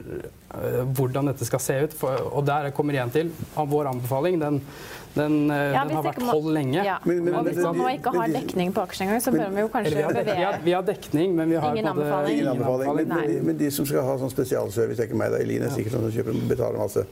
eh, 0.58 0.84
hvordan 0.96 1.28
dette 1.30 1.46
skal 1.46 1.60
se 1.62 1.74
ut. 1.84 1.92
For, 1.94 2.18
og 2.34 2.44
der 2.48 2.70
kommer 2.74 2.92
igjen 2.96 3.12
til 3.14 3.30
av 3.56 3.68
vår 3.70 3.86
anbefaling. 3.92 4.40
Den, 4.42 4.56
den, 5.14 5.36
eh, 5.54 5.72
Ja, 5.76 5.84
den 5.86 5.94
har 5.96 6.02
vært 6.08 6.22
hold 6.28 6.48
lenge. 6.52 6.82
Ja. 6.84 6.96
Men- 7.04 7.22
men- 7.24 7.34
og 7.38 7.44
hvis 7.46 7.60
man 7.62 7.76
nå 7.78 7.86
ikke 7.94 8.12
har 8.16 8.28
dekning 8.28 8.72
på 8.74 8.82
aksjen 8.82 9.06
engang, 9.06 9.22
så 9.22 9.30
bør 9.32 9.52
man 9.52 9.62
jo 9.62 9.68
kanskje 9.68 9.94
vi 9.94 10.02
har, 10.02 10.12
dek, 10.12 10.26
vi, 10.26 10.42
har, 10.42 10.58
vi 10.64 10.72
har 10.72 10.82
dekning, 10.82 11.36
men 11.36 11.48
vi 11.48 11.56
har 11.56 11.70
Ingen 11.76 11.86
anbefaling. 11.92 12.38
Ingen 12.38 12.48
anbefaling. 12.56 12.96
Men, 12.96 13.08
men, 13.08 13.26
de, 13.28 13.40
men 13.40 13.56
de 13.56 13.70
som 13.70 13.86
skal 13.86 14.02
ha 14.02 14.16
sånn 14.18 14.30
spesialservice, 14.34 14.98
er 14.98 15.06
ikke 15.06 15.16
meg, 15.22 15.30
da, 15.30 15.36
er 15.38 15.46
Elin, 15.46 15.62
er 15.62 15.70
sikkert 15.70 15.92
sånn 15.94 16.10
som 16.10 16.12
kjøper 16.18 16.48
betaler 16.48 16.78
masse. 16.78 17.06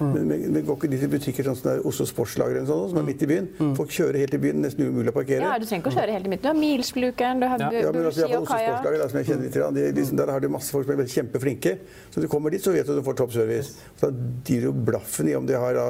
Men, 0.00 0.28
men, 0.30 0.44
men 0.54 0.64
går 0.64 0.78
ikke 0.78 0.88
de 0.92 0.98
til 1.02 1.10
butikker 1.12 1.46
sånn 1.50 1.58
som 1.58 1.88
Oslo 1.90 2.06
Sportslager 2.08 2.64
sånn, 2.68 2.86
som 2.92 3.00
er 3.02 3.06
midt 3.06 3.24
i 3.26 3.28
byen? 3.28 3.48
Folk 3.76 3.92
kjører 3.92 4.22
helt 4.22 4.36
i 4.36 4.40
byen, 4.42 4.62
nesten 4.64 4.88
umulig 4.88 5.12
å 5.12 5.16
parkere. 5.16 5.44
Ja, 5.44 5.58
du 5.60 5.66
trenger 5.68 5.84
ikke 5.84 5.92
å 5.92 5.98
kjøre 5.98 6.14
helt 6.16 6.28
i 6.28 6.32
midten. 6.32 6.46
Du 6.46 6.50
har 6.50 6.60
Milsflukeren, 6.60 7.42
du 7.42 7.48
har 7.50 7.60
Ja. 7.60 7.70
Ja, 7.80 7.90
men 7.92 8.06
altså, 8.08 8.28
og 8.38 8.46
Kaja. 8.48 8.70
Sportslager, 8.78 9.08
som 9.12 9.20
jeg 9.20 9.28
kjenner 9.28 9.44
litt, 9.44 9.58
de, 9.76 9.84
de, 10.00 10.06
der 10.22 10.32
har 10.32 10.40
du 10.40 10.48
masse 10.52 10.72
folk 10.72 10.88
som 10.88 11.04
er 11.04 11.12
kjempeflinke. 11.12 11.74
Så 12.14 12.24
du 12.24 12.28
kommer 12.32 12.50
dit, 12.54 12.64
så 12.64 12.72
vet 12.72 12.88
du 12.88 12.94
at 12.94 13.02
du 13.02 13.04
får 13.06 13.18
toppservice. 13.20 13.76
Så 14.00 14.08
da 14.08 14.32
gir 14.48 14.66
du 14.66 14.72
blaffen 14.88 15.28
i 15.28 15.36
om 15.36 15.46
de 15.48 15.58
har 15.60 15.76
da, 15.76 15.86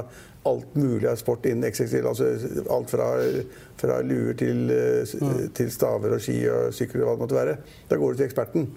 alt 0.49 0.75
mulig 0.75 1.05
av 1.09 1.18
sport 1.20 1.44
innen 1.46 1.68
XXL. 1.68 2.07
Altså 2.09 2.31
alt 2.73 2.90
fra, 2.90 3.11
fra 3.81 4.01
luer 4.05 4.37
til, 4.38 4.71
eh, 4.71 5.49
til 5.57 5.73
staver 5.73 6.16
og 6.16 6.23
ski 6.23 6.37
og 6.53 6.75
sykler 6.77 7.05
og 7.05 7.09
hva 7.09 7.14
det 7.16 7.25
måtte 7.25 7.38
være. 7.38 7.57
Da 7.90 7.99
går 8.01 8.12
du 8.12 8.21
til 8.21 8.29
eksperten. 8.29 8.69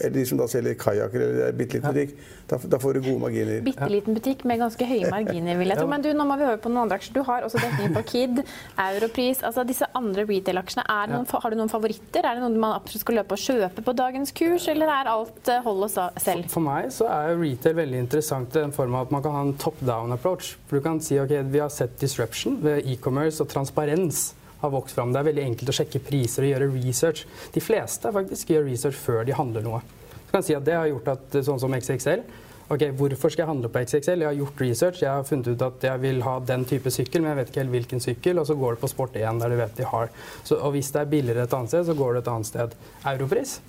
Eller 0.00 0.14
de 0.16 0.24
som 0.28 0.40
da 0.40 0.48
selger 0.50 0.78
kajakker 0.80 1.26
eller 1.26 1.56
bitte 1.56 1.78
liten 1.78 1.92
butikk. 1.92 2.16
Da, 2.46 2.58
da 2.62 2.78
får 2.78 2.96
du 2.96 3.00
gode 3.08 3.20
marginer. 3.24 3.60
Bitte 3.66 3.88
liten 3.90 4.16
butikk 4.16 4.44
med 4.46 4.60
ganske 4.62 4.86
høye 4.86 5.10
marginer, 5.10 5.58
vil 5.58 5.72
jeg 5.72 5.80
tro. 5.80 5.88
Men 5.90 6.04
du, 6.04 6.12
nå 6.14 6.26
må 6.28 6.36
vi 6.38 6.46
høre 6.46 6.60
på 6.62 6.70
noen 6.70 6.84
andre 6.84 7.00
aksjer. 7.00 7.16
Du 7.16 7.22
har 7.26 7.46
også 7.46 7.62
dekning 7.62 7.96
på 7.96 8.04
Kid, 8.12 8.42
Europris. 8.86 9.42
Altså 9.46 9.64
disse 9.66 9.88
andre 9.98 10.26
retail-aksjene. 10.28 10.86
Har 10.86 11.50
du 11.52 11.58
noen 11.58 11.72
favoritter? 11.72 12.22
Er 12.22 12.38
det 12.38 12.44
noen 12.44 12.58
man 12.62 12.76
absolutt 12.78 13.04
skal 13.04 13.20
løpe 13.20 13.36
og 13.36 13.42
kjøpe 13.42 13.84
på 13.86 13.96
dagens 13.98 14.32
kurs, 14.36 14.68
eller 14.72 14.92
er 14.92 15.10
alt 15.10 15.50
eh, 15.52 15.62
hold 15.66 15.86
og 15.88 15.92
selv? 16.22 16.48
For 16.52 16.64
meg 16.64 16.90
så 16.94 17.10
er 17.10 17.36
retail 17.40 17.76
veldig 17.80 18.02
interessant 18.06 18.56
i 18.56 18.62
den 18.62 18.74
form 18.76 18.96
av 18.96 19.08
at 19.08 19.14
man 19.16 19.26
kan 19.26 19.36
ha 19.36 19.44
en 19.46 19.54
top-down 19.60 20.14
approach. 20.16 20.54
For 20.68 20.78
du 20.78 20.86
kan 20.86 21.02
si 21.02 21.18
ok, 21.20 21.34
vi 21.52 21.62
har 21.62 21.72
sett 21.72 21.98
disruption 22.00 22.60
ved 22.62 22.86
e-commerce 22.86 23.42
og 23.42 23.50
transparens 23.52 24.28
har 24.62 24.72
vokst 24.72 24.96
fram. 24.96 25.12
Det 25.12 25.20
er 25.20 25.28
veldig 25.30 25.44
enkelt 25.50 25.70
å 25.72 25.76
sjekke 25.76 26.02
priser 26.06 26.46
og 26.46 26.52
gjøre 26.52 26.72
research. 26.72 27.26
De 27.54 27.62
fleste 27.62 28.12
faktisk 28.14 28.52
gjør 28.54 28.66
research 28.70 28.98
før 28.98 29.26
de 29.28 29.36
handler 29.36 29.64
noe. 29.66 29.84
Så 30.16 30.32
kan 30.32 30.42
jeg 30.42 30.48
si 30.48 30.58
at 30.58 30.66
Det 30.66 30.74
har 30.74 30.90
gjort 30.90 31.14
at 31.14 31.38
sånn 31.46 31.62
som 31.62 31.74
XXL 31.76 32.24
Ok, 32.66 32.82
Hvorfor 32.98 33.30
skal 33.30 33.44
jeg 33.44 33.50
handle 33.52 33.68
på 33.70 33.78
XXL? 33.84 34.24
Jeg 34.24 34.26
har 34.26 34.38
gjort 34.40 34.60
research. 34.64 35.02
Jeg 35.04 35.12
har 35.12 35.26
funnet 35.28 35.52
ut 35.52 35.60
at 35.62 35.84
jeg 35.86 36.02
vil 36.02 36.16
ha 36.26 36.32
den 36.42 36.64
type 36.66 36.90
sykkel, 36.90 37.22
men 37.22 37.30
jeg 37.30 37.38
vet 37.38 37.52
ikke 37.52 37.62
helt 37.62 37.74
hvilken 37.76 38.02
sykkel. 38.02 38.40
Og 38.42 38.48
så 38.48 38.56
går 38.58 38.74
det 38.74 38.82
på 38.82 38.90
Sport1, 38.90 39.38
der 39.38 39.54
du 39.54 39.58
vet 39.60 39.78
de 39.78 39.86
har. 39.86 40.10
Så, 40.42 40.58
og 40.58 40.74
hvis 40.74 40.90
det 40.90 41.04
er 41.04 41.12
billigere 41.12 41.46
et 41.46 41.54
annet 41.54 41.70
sted, 41.70 41.86
så 41.86 41.94
går 41.94 42.16
det 42.16 42.24
et 42.24 42.30
annet 42.32 42.50
sted. 42.50 42.74
Europris 43.06 43.60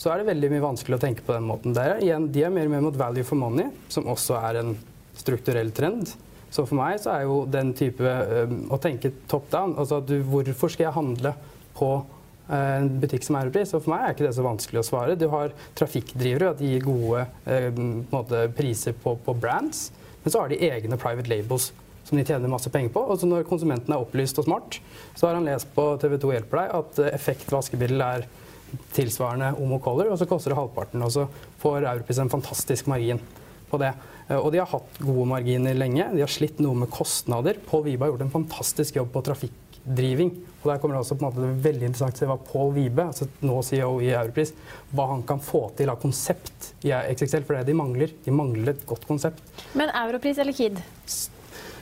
så 0.00 0.12
er 0.14 0.22
det 0.22 0.30
veldig 0.30 0.48
mye 0.54 0.62
vanskelig 0.64 0.96
å 0.96 1.02
tenke 1.02 1.24
på 1.26 1.34
den 1.34 1.48
måten. 1.48 1.74
Der, 1.76 1.98
igjen, 2.00 2.30
de 2.32 2.46
er 2.46 2.54
mer 2.54 2.70
og 2.70 2.72
mer 2.72 2.84
mot 2.86 2.96
value 2.96 3.26
for 3.26 3.36
money, 3.36 3.66
som 3.92 4.06
også 4.08 4.38
er 4.38 4.60
en 4.62 4.70
strukturell 5.18 5.74
trend. 5.76 6.14
Så 6.50 6.64
for 6.66 6.78
meg 6.78 6.98
så 7.02 7.12
er 7.14 7.26
jo 7.28 7.42
den 7.50 7.74
type 7.78 8.02
øhm, 8.04 8.64
å 8.74 8.78
tenke 8.82 9.12
top 9.30 9.46
down 9.52 9.76
altså 9.78 10.00
du, 10.02 10.16
Hvorfor 10.26 10.72
skal 10.72 10.88
jeg 10.88 10.96
handle 10.96 11.34
på 11.78 11.90
øh, 12.00 12.72
en 12.80 12.90
butikk 13.02 13.26
som 13.26 13.38
Europris? 13.38 13.74
Og 13.76 13.84
for 13.84 13.94
meg 13.94 14.06
er 14.06 14.16
ikke 14.16 14.26
det 14.26 14.34
så 14.38 14.46
vanskelig 14.46 14.82
å 14.82 14.88
svare. 14.88 15.18
Du 15.18 15.28
har 15.30 15.54
trafikkdrivere, 15.78 16.50
at 16.50 16.58
de 16.62 16.72
gir 16.72 16.88
gode 16.88 17.22
øh, 17.46 17.84
måte, 18.10 18.48
priser 18.58 18.98
på, 18.98 19.14
på 19.24 19.36
brands. 19.38 19.88
Men 20.24 20.34
så 20.34 20.42
har 20.42 20.50
de 20.50 20.60
egne 20.66 20.98
private 21.00 21.30
labels 21.30 21.70
som 22.10 22.18
de 22.18 22.26
tjener 22.26 22.50
masse 22.50 22.70
penger 22.74 22.90
på. 22.94 23.04
Og 23.06 23.20
så 23.20 23.30
når 23.30 23.46
konsumenten 23.48 23.94
er 23.94 24.02
opplyst 24.02 24.42
og 24.42 24.48
smart, 24.48 24.80
så 25.14 25.28
har 25.28 25.38
han 25.38 25.46
lest 25.46 25.70
på 25.76 25.86
TV2 26.02 26.34
Hjelper 26.34 26.64
deg 26.64 26.78
at 26.82 27.02
øh, 27.04 27.12
effekt 27.14 27.54
vaskemiddel 27.54 28.02
er 28.04 28.26
tilsvarende 28.94 29.54
Omo 29.58 29.80
Color, 29.82 30.12
og 30.12 30.18
så 30.18 30.26
koster 30.30 30.52
det 30.52 30.58
halvparten. 30.58 31.02
Og 31.06 31.14
så 31.14 31.26
får 31.62 31.84
Europris 31.84 32.20
en 32.22 32.32
fantastisk 32.32 32.90
margin 32.90 33.22
på 33.70 33.78
det. 33.82 33.94
Eh, 34.30 34.38
Og 34.38 34.52
de 34.54 34.62
har 34.62 34.70
hatt 34.70 35.00
gode 35.02 35.26
marginer 35.28 35.74
lenge. 35.74 36.06
De 36.14 36.22
har 36.22 36.30
slitt 36.30 36.60
noe 36.62 36.78
med 36.84 36.90
kostnader. 36.94 37.58
Pål 37.66 37.84
Vibe 37.88 38.06
har 38.06 38.12
gjort 38.14 38.26
en 38.28 38.30
fantastisk 38.36 38.96
jobb 39.00 39.10
på 39.14 39.24
trafikkdriving. 39.26 40.30
Og 40.60 40.68
der 40.68 40.78
kommer 40.78 40.96
det 40.98 41.02
også 41.06 41.16
på 41.16 41.24
en 41.24 41.30
måte 41.30 41.40
det 41.46 41.64
veldig 41.64 41.88
interessant 41.88 42.18
å 42.18 42.20
se 42.20 42.28
hva 42.28 42.36
Paul 42.44 42.72
Vibe, 42.76 43.06
altså 43.08 43.26
nå 43.48 43.62
CEO 43.64 43.94
i 44.04 44.10
Europris, 44.12 44.52
hva 44.92 45.06
han 45.14 45.22
kan 45.26 45.40
få 45.40 45.70
til 45.78 45.88
av 45.88 45.96
konsept 46.02 46.72
i 46.84 46.92
XXL. 46.92 47.46
For 47.48 47.56
det 47.56 47.62
er 47.62 47.64
det 47.64 47.72
de 47.72 47.78
mangler. 47.80 48.12
De 48.26 48.34
mangler 48.34 48.74
et 48.74 48.86
godt 48.86 49.06
konsept. 49.08 49.40
Men 49.74 49.92
Europris 50.04 50.38
eller 50.38 50.56
Kid? 50.56 50.82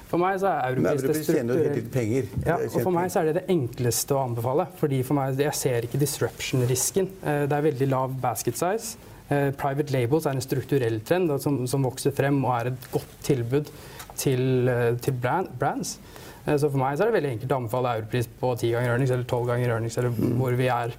For 0.08 0.16
meg 0.22 0.38
så 0.40 0.48
er 0.48 0.78
Europris 0.78 1.26
det 1.28 1.82
penger. 1.92 2.30
Ja, 2.46 2.54
og 2.62 2.78
for 2.80 2.94
meg 2.94 3.10
så 3.12 3.20
er 3.20 3.28
det 3.28 3.42
det 3.42 3.46
enkleste 3.52 4.16
å 4.16 4.22
anbefale. 4.22 4.64
Fordi 4.78 5.02
for 5.04 5.18
meg, 5.18 5.36
Jeg 5.36 5.54
ser 5.54 5.84
ikke 5.84 6.00
disruption-risken. 6.00 7.10
Eh, 7.22 7.44
Det 7.46 7.52
er 7.52 7.66
veldig 7.66 7.88
lav 7.90 8.14
basket 8.22 8.56
size. 8.56 8.96
Eh, 9.30 9.50
Private 9.60 9.92
labels 9.92 10.26
er 10.26 10.36
en 10.38 10.40
strukturell 10.44 11.00
trend 11.04 11.34
som, 11.42 11.66
som 11.68 11.82
vokser 11.84 12.14
frem 12.16 12.38
og 12.44 12.54
er 12.60 12.70
et 12.72 12.86
godt 12.94 13.10
tilbud 13.26 13.68
til, 14.18 14.68
eh, 14.68 14.94
til 15.04 15.12
brand, 15.20 15.50
brands. 15.60 15.98
Eh, 16.46 16.56
Så 16.56 16.70
for 16.70 16.78
meg 16.80 16.96
så 16.96 17.04
er 17.06 17.12
det 17.12 17.18
veldig 17.22 17.34
enkelt 17.36 17.52
å 17.52 17.60
anbefale 17.62 17.92
Europris 18.00 18.28
på 18.40 18.54
ti 18.58 18.70
ganger 18.72 18.94
earnings 18.94 19.10
eller 19.12 19.28
tolv 19.28 19.46
ganger 19.50 19.74
earnings, 19.76 19.98
eller 20.00 20.10
hvor 20.40 20.56
vi 20.56 20.70
er 20.72 20.94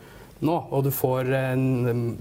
nå. 0.45 0.55
Og 0.71 0.83
du 0.85 0.91
får 0.93 1.27
en 1.35 1.65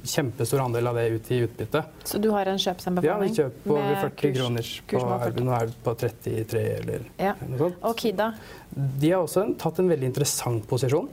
kjempestor 0.02 0.64
andel 0.64 0.88
av 0.90 0.96
det 0.98 1.04
ut 1.12 1.28
i 1.36 1.42
utbytte. 1.44 1.84
Så 2.08 2.18
du 2.20 2.30
har 2.32 2.48
en 2.50 2.58
Ja, 2.58 3.18
vi 3.20 3.28
kjøper 3.36 3.62
på 3.68 3.76
over 3.76 4.00
40 4.08 4.32
kurs- 4.32 4.80
kroner. 4.88 5.20
På, 5.20 5.20
40. 5.28 5.44
Nå 5.44 5.54
er 5.60 5.70
på 5.84 5.94
33 6.00 6.64
eller 6.80 7.00
Ja. 7.20 7.34
noe 7.46 7.58
sånt. 7.58 7.76
Og 7.84 7.96
Kida? 8.00 8.32
De 8.74 9.10
har 9.12 9.22
også 9.22 9.46
tatt 9.58 9.78
en 9.78 9.88
veldig 9.92 10.08
interessant 10.10 10.66
posisjon. 10.66 11.08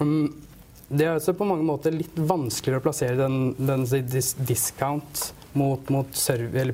Um, 0.00 0.34
Det 0.88 1.04
er 1.04 1.18
også 1.18 1.34
på 1.36 1.44
mange 1.48 1.66
måter 1.68 1.92
litt 1.92 2.16
vanskeligere 2.16 2.80
å 2.80 2.84
plassere 2.86 3.18
den, 3.18 3.52
den 3.58 3.84
dis 4.08 4.32
discount 4.48 5.34
mot, 5.58 5.90
mot 5.92 6.08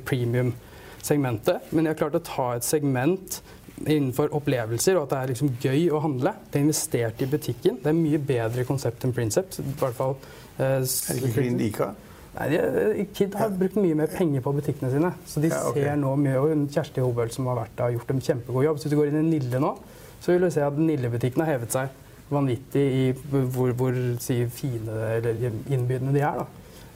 premium-segmentet. 0.06 1.72
Men 1.72 1.84
de 1.84 1.90
har 1.90 1.98
klart 1.98 2.18
å 2.20 2.22
ta 2.22 2.46
et 2.54 2.66
segment 2.66 3.40
innenfor 3.82 4.30
opplevelser, 4.38 4.94
og 4.94 5.08
at 5.08 5.10
det 5.10 5.18
er 5.18 5.32
liksom 5.32 5.50
gøy 5.58 5.88
å 5.90 6.00
handle. 6.04 6.34
Det 6.46 6.60
er 6.60 6.66
investert 6.68 7.24
i 7.24 7.30
butikken. 7.30 7.80
Det 7.82 7.90
er 7.90 7.98
mye 7.98 8.20
bedre 8.22 8.66
konsept 8.68 9.02
enn 9.04 9.14
Princeps. 9.16 9.58
I 9.58 9.74
hvert 9.80 9.98
fall 9.98 10.14
eh, 10.14 10.78
Er 10.78 10.86
det 10.86 11.32
ikke 11.32 11.48
Lika? 11.58 11.90
Nei, 12.34 12.46
de, 12.50 13.08
Kid 13.14 13.34
har 13.38 13.52
brukt 13.54 13.76
mye 13.78 13.98
mer 13.98 14.10
penger 14.10 14.42
på 14.42 14.54
butikkene 14.54 14.90
sine. 14.94 15.10
Så 15.26 15.42
de 15.42 15.50
Ja, 15.50 15.60
okay. 15.70 15.88
ser 15.88 15.98
nå 15.98 16.14
mye, 16.22 16.38
og 16.38 16.64
Kjersti 16.74 17.02
Hobøl 17.02 17.34
som 17.34 17.50
har 17.50 17.58
vært 17.64 17.74
der, 17.74 17.88
har 17.88 17.98
gjort 17.98 18.14
en 18.14 18.24
kjempegod 18.30 18.66
jobb. 18.68 18.78
Så 18.78 18.86
hvis 18.86 18.94
du 18.94 19.00
går 19.00 19.10
inn 19.10 19.20
i 19.24 19.26
Nille 19.34 19.62
nå, 19.62 19.74
så 20.22 20.32
vil 20.32 20.46
du 20.46 20.50
se 20.54 20.62
at 20.62 20.78
Nille-butikken 20.78 21.42
har 21.42 21.56
hevet 21.56 21.74
seg 21.74 22.00
vanvittig 22.34 22.84
i 22.84 23.06
hvor, 23.30 23.72
hvor 23.78 23.96
si, 24.22 24.42
fine 24.52 24.98
eller 25.16 25.48
innbydende 25.48 26.14
de 26.16 26.24
er. 26.24 26.42
Da. 26.42 26.46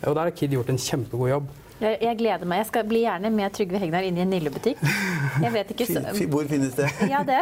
Og 0.09 0.15
der 0.15 0.29
har 0.29 0.37
Kid 0.37 0.55
gjort 0.55 0.71
en 0.71 0.79
kjempegod 0.79 1.33
jobb. 1.33 1.49
Jeg, 1.79 1.99
jeg 2.03 2.19
gleder 2.19 2.49
meg. 2.49 2.59
Jeg 2.59 2.67
skal 2.73 2.87
bli 2.91 3.01
gjerne 3.05 3.31
med 3.31 3.55
Trygve 3.55 3.79
Hegnar 3.79 4.07
inn 4.07 4.17
i 4.19 4.23
en 4.25 4.33
Nille-butikk. 4.33 4.81
Så... 4.83 6.01
Hvor 6.27 6.49
finnes 6.51 6.75
det? 6.75 6.89
Ja, 7.13 7.21
det. 7.27 7.39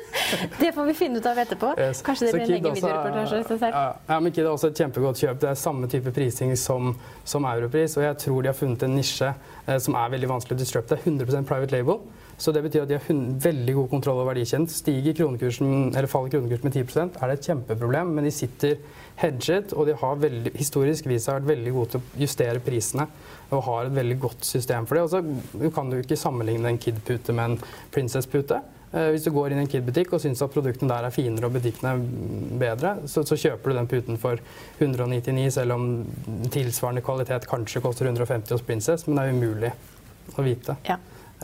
det 0.60 0.72
får 0.76 0.88
vi 0.90 0.94
finne 0.98 1.20
ut 1.20 1.26
av 1.26 1.40
etterpå. 1.40 1.72
Yes. 1.80 2.02
Kanskje 2.04 2.28
det 2.28 2.34
Så 2.34 2.36
blir 2.36 2.44
en 2.44 2.56
egen 2.58 2.76
videoreportasje 2.76 3.70
ja, 3.72 4.18
men 4.20 4.32
Kid 4.32 4.44
er 4.44 4.50
også 4.52 4.68
et 4.68 4.82
kjempegodt 4.82 5.22
kjøp. 5.22 5.40
Det 5.40 5.48
er 5.48 5.56
samme 5.56 5.88
type 5.88 6.12
prising 6.12 6.52
som, 6.60 6.92
som 7.24 7.48
Europris. 7.48 7.96
Og 7.96 8.04
jeg 8.04 8.20
tror 8.26 8.44
de 8.44 8.52
har 8.52 8.58
funnet 8.58 8.84
en 8.84 8.96
nisje 9.00 9.32
eh, 9.32 9.78
som 9.80 9.96
er 9.96 10.12
veldig 10.12 10.28
vanskelig 10.34 10.58
å 10.58 10.60
disrupte. 10.60 11.00
100% 11.00 11.48
private 11.48 11.78
label. 11.78 12.02
Så 12.40 12.54
det 12.56 12.62
betyr 12.64 12.86
at 12.86 12.88
de 12.88 12.96
har 12.96 13.24
veldig 13.44 13.74
god 13.76 13.90
kontroll 13.90 14.22
over 14.22 14.32
verdikjeden. 14.32 14.64
Stiger 14.72 15.16
kronekursen, 15.18 15.90
eller 15.92 16.08
faller 16.08 16.32
kronekursen 16.32 16.70
med 16.70 16.78
10 16.78 17.02
er 17.20 17.28
det 17.28 17.36
et 17.36 17.48
kjempeproblem. 17.50 18.14
Men 18.16 18.24
de 18.24 18.32
sitter 18.32 18.78
hedget, 19.20 19.74
og 19.76 19.90
de 19.90 19.96
har 20.00 20.22
veldig, 20.22 20.54
historisk 20.56 21.08
vist 21.10 21.28
vært 21.28 21.48
veldig 21.50 21.74
gode 21.76 21.92
til 21.92 22.00
å 22.00 22.22
justere 22.22 22.62
prisene. 22.64 23.06
Og 23.50 23.64
har 23.66 23.90
et 23.90 23.96
veldig 23.98 24.16
godt 24.22 24.48
system 24.48 24.88
for 24.88 24.96
det. 24.96 25.04
Og 25.04 25.12
så 25.12 25.72
kan 25.76 25.92
du 25.92 25.98
ikke 26.00 26.16
sammenligne 26.16 26.72
en 26.72 26.80
Kid-pute 26.80 27.36
med 27.36 27.44
en 27.44 27.74
Princess-pute. 27.92 28.62
Eh, 28.92 29.10
Hvis 29.12 29.28
du 29.28 29.30
går 29.36 29.52
inn 29.52 29.60
i 29.60 29.66
en 29.66 29.70
Kid-butikk 29.70 30.16
og 30.16 30.24
syns 30.24 30.40
at 30.42 30.54
produktene 30.54 30.90
der 30.90 31.10
er 31.10 31.14
finere 31.14 31.50
og 31.50 31.58
butikkene 31.58 31.92
er 31.92 32.56
bedre, 32.64 32.96
så, 33.10 33.26
så 33.26 33.36
kjøper 33.36 33.70
du 33.70 33.78
den 33.82 33.90
puten 33.90 34.18
for 34.22 34.40
199, 34.80 35.50
selv 35.60 35.76
om 35.76 35.86
tilsvarende 36.50 37.04
kvalitet 37.04 37.46
kanskje 37.50 37.84
koster 37.84 38.08
150 38.08 38.56
hos 38.56 38.64
Princess, 38.66 39.06
men 39.06 39.20
det 39.20 39.28
er 39.28 39.36
umulig 39.36 39.72
å 40.38 40.46
vite. 40.46 40.80
Ja. 40.88 40.96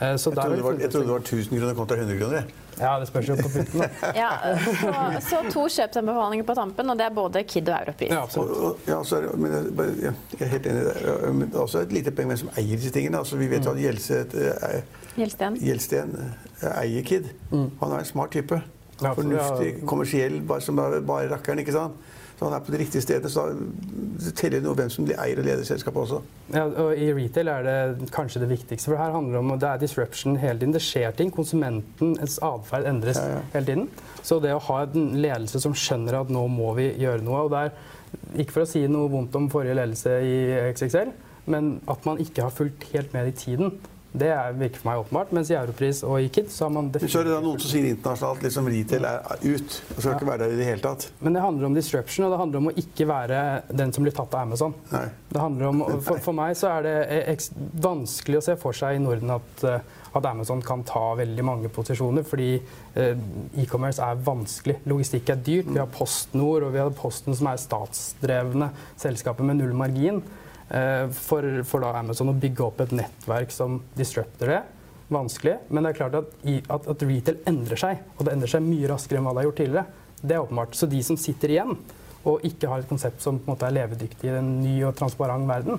Eh, 0.02 0.16
Så 0.16 0.30
Jeg 0.30 0.36
trodde, 0.36 0.56
det 0.56 0.64
var, 0.64 0.72
jeg 0.80 0.90
trodde 0.90 1.06
det 1.06 1.12
var 1.12 1.18
1000 1.24 1.58
kroner 1.58 1.74
kontra 1.74 1.96
100 1.96 2.18
kroner. 2.20 2.42
Ja, 2.80 2.98
det 3.00 3.08
spørs 3.08 3.28
jo 3.28 3.36
på 3.40 3.48
puten. 3.48 3.84
Ja, 4.22 4.30
så, 4.60 4.92
så 5.24 5.38
to 5.52 5.62
kjøpsanbefalinger 5.72 6.44
på 6.44 6.54
tampen, 6.54 6.90
og 6.90 6.98
det 6.98 7.06
er 7.06 7.14
både 7.16 7.42
Kid 7.48 7.68
og 7.72 7.78
Europris. 7.80 8.10
Ja, 8.12 8.20
Og, 8.40 8.50
og, 8.64 8.78
ja, 8.86 8.98
er 9.00 9.36
men 9.36 9.52
jeg, 9.52 10.12
jeg 10.36 10.44
er 10.46 10.52
helt 10.52 10.66
enig 10.66 10.82
i 10.82 10.84
det. 10.84 11.32
Men 11.32 11.48
det 11.48 11.54
er 11.56 11.60
også 11.64 11.80
et 11.86 11.92
lite 11.96 12.12
poeng 12.12 12.28
hvem 12.28 12.42
som 12.44 12.50
eier 12.60 12.76
disse 12.76 12.92
tingene. 12.92 13.18
Altså, 13.24 13.36
vi 13.40 13.48
vet 13.50 13.64
jo 13.64 13.72
at 13.72 13.80
Gjelset, 13.80 14.34
eh, 14.36 14.82
Gjelsten. 15.16 15.56
Gjelsten 15.64 16.12
eh, 16.60 16.80
eier 16.82 17.02
Kid. 17.08 17.32
Han 17.54 17.92
er 17.92 17.98
en 17.98 18.04
smart 18.12 18.36
type. 18.36 18.60
Ja, 19.00 19.12
Fornuftig, 19.12 19.72
ja. 19.80 19.86
kommersiell, 19.86 20.38
bare 20.48 20.60
som 20.64 20.76
bare, 20.76 21.00
bare 21.04 21.30
rakkeren. 21.32 21.58
ikke 21.64 21.72
sant? 21.72 21.96
Så 22.36 22.44
han 22.44 22.52
er 22.52 22.60
på 22.66 22.72
de 22.74 22.78
riktige 22.82 23.00
stedene. 23.00 23.30
Så 23.32 23.46
det 24.20 24.34
teller 24.36 24.60
noe 24.60 24.76
hvem 24.76 24.90
som 24.92 25.06
eier 25.08 25.38
og 25.40 25.46
leder 25.46 25.64
selskapet 25.64 26.02
også. 26.02 26.18
Ja, 26.52 26.66
og 26.68 26.90
I 27.00 27.06
retail 27.16 27.48
er 27.48 27.64
det 27.64 28.10
kanskje 28.12 28.42
det 28.42 28.50
viktigste. 28.50 28.90
For 28.90 29.00
her 29.00 29.14
handler 29.14 29.38
det 29.38 29.40
om 29.40 29.54
det 29.62 29.70
er 29.70 29.80
disruption 29.80 30.36
hele 30.42 30.58
tiden. 30.60 30.74
Det 30.76 30.82
skjer 30.84 31.16
ting. 31.16 31.32
Konsumentens 31.32 32.36
atferd 32.44 32.84
endres 32.92 33.16
Ja, 33.22 33.38
ja. 33.38 33.40
hele 33.54 33.70
tiden. 33.70 33.88
Så 34.22 34.36
det 34.44 34.52
å 34.52 34.60
ha 34.68 34.82
en 34.84 35.14
ledelse 35.22 35.62
som 35.64 35.72
skjønner 35.76 36.20
at 36.20 36.32
nå 36.34 36.44
må 36.52 36.74
vi 36.76 36.90
gjøre 37.00 37.24
noe 37.24 37.46
og 37.46 37.54
det 37.56 37.64
er, 37.68 37.76
Ikke 38.38 38.52
for 38.54 38.64
å 38.64 38.68
si 38.70 38.84
noe 38.88 39.08
vondt 39.12 39.34
om 39.36 39.48
forrige 39.52 39.74
ledelse 39.76 40.12
i 40.24 40.36
XXL, 40.72 41.10
men 41.52 41.80
at 41.90 42.04
man 42.06 42.20
ikke 42.22 42.44
har 42.46 42.54
fulgt 42.54 42.86
helt 42.92 43.12
med 43.12 43.28
i 43.28 43.34
tiden. 43.36 43.74
Det 44.16 44.30
er, 44.32 44.54
virker 44.56 44.80
for 44.80 44.88
meg 44.90 45.02
åpenbart. 45.02 45.32
Mens 45.36 45.50
i 45.52 45.56
Europris 45.58 46.02
og 46.06 46.20
i 46.24 46.30
Kid 46.32 46.48
så 46.52 46.66
har 46.66 46.72
man 46.76 46.88
Men 46.94 47.12
så 47.12 47.20
er 47.20 47.28
det 47.28 47.34
da 47.34 47.42
noen 47.44 47.60
som 47.60 47.72
sier 47.72 47.88
internasjonalt 47.90 48.46
liksom 48.46 48.70
retail 48.72 49.08
er 49.10 49.44
ut. 49.44 49.76
Og 49.92 50.00
skal 50.00 50.14
ikke 50.14 50.30
være 50.30 50.42
der 50.44 50.54
i 50.54 50.60
det 50.60 50.68
hele 50.70 50.84
tatt. 50.84 51.08
Men 51.20 51.36
det 51.36 51.44
handler 51.44 51.68
om 51.68 51.76
disruption, 51.76 52.26
og 52.26 52.34
det 52.34 52.40
handler 52.40 52.62
om 52.62 52.70
å 52.70 52.74
ikke 52.82 53.08
være 53.10 53.42
den 53.82 53.92
som 53.92 54.06
blir 54.06 54.16
tatt 54.16 54.34
av 54.36 54.46
Amazon. 54.46 54.74
Nei. 54.92 55.04
Det 55.32 55.42
handler 55.42 55.68
om, 55.68 55.84
for, 56.06 56.22
for 56.24 56.36
meg 56.36 56.56
så 56.56 56.72
er 56.78 56.86
det 56.86 57.36
vanskelig 57.84 58.40
å 58.40 58.46
se 58.48 58.56
for 58.60 58.76
seg 58.76 58.96
i 58.96 59.02
Norden 59.02 59.34
at, 59.36 59.66
eh, 59.68 60.06
at 60.16 60.28
Amazon 60.30 60.62
kan 60.64 60.84
ta 60.88 61.04
veldig 61.18 61.44
mange 61.44 61.70
posisjoner, 61.72 62.24
fordi 62.26 62.54
eh, 62.56 63.12
e-commerce 63.60 64.00
er 64.02 64.22
vanskelig. 64.24 64.78
Logistikk 64.88 65.34
er 65.34 65.44
dyrt. 65.44 65.68
Vi 65.68 65.82
har 65.82 65.92
PostNord 65.92 66.68
og 66.68 66.74
vi 66.74 66.80
har 66.80 66.94
Posten 66.96 67.36
som 67.36 67.50
er 67.50 67.60
statsdrevne 67.60 68.70
selskaper 68.96 69.44
med 69.46 69.60
null 69.60 69.76
margin. 69.76 70.22
Eh, 70.68 71.04
For, 71.14 71.62
for 71.62 71.84
da 71.84 71.92
Amazon 72.00 72.32
å 72.32 72.38
bygge 72.40 72.64
opp 72.64 72.80
et 72.82 72.94
nettverk 72.96 73.52
som 73.54 73.80
disrupter 73.98 74.50
det. 74.50 74.62
Vanskelig. 75.14 75.58
Men 75.70 75.86
det 75.86 75.92
er 75.92 76.00
klart 76.00 76.16
at, 76.18 76.32
at, 76.42 76.88
at 76.90 77.04
retail 77.06 77.38
endrer 77.46 77.78
seg, 77.78 78.00
og 78.16 78.26
det 78.26 78.34
endrer 78.34 78.50
seg 78.56 78.66
mye 78.66 78.90
raskere 78.90 79.20
enn 79.20 79.28
hva 79.28 79.36
det 79.36 79.44
har 79.44 79.48
gjort 79.50 79.60
tidligere. 79.62 80.02
Det 80.22 80.34
er 80.34 80.42
åpenbart. 80.42 80.74
Så 80.74 80.88
de 80.90 81.02
som 81.06 81.18
sitter 81.20 81.54
igjen 81.54 81.76
og 82.26 82.42
ikke 82.42 82.66
har 82.66 82.82
et 82.82 82.90
konsept 82.90 83.22
som 83.22 83.36
på 83.38 83.46
en 83.46 83.52
måte 83.54 83.68
er 83.68 83.76
levedyktig 83.76 84.26
i 84.26 84.34
en 84.34 84.48
ny 84.58 84.80
og 84.88 84.96
transparent 84.98 85.46
verden, 85.46 85.78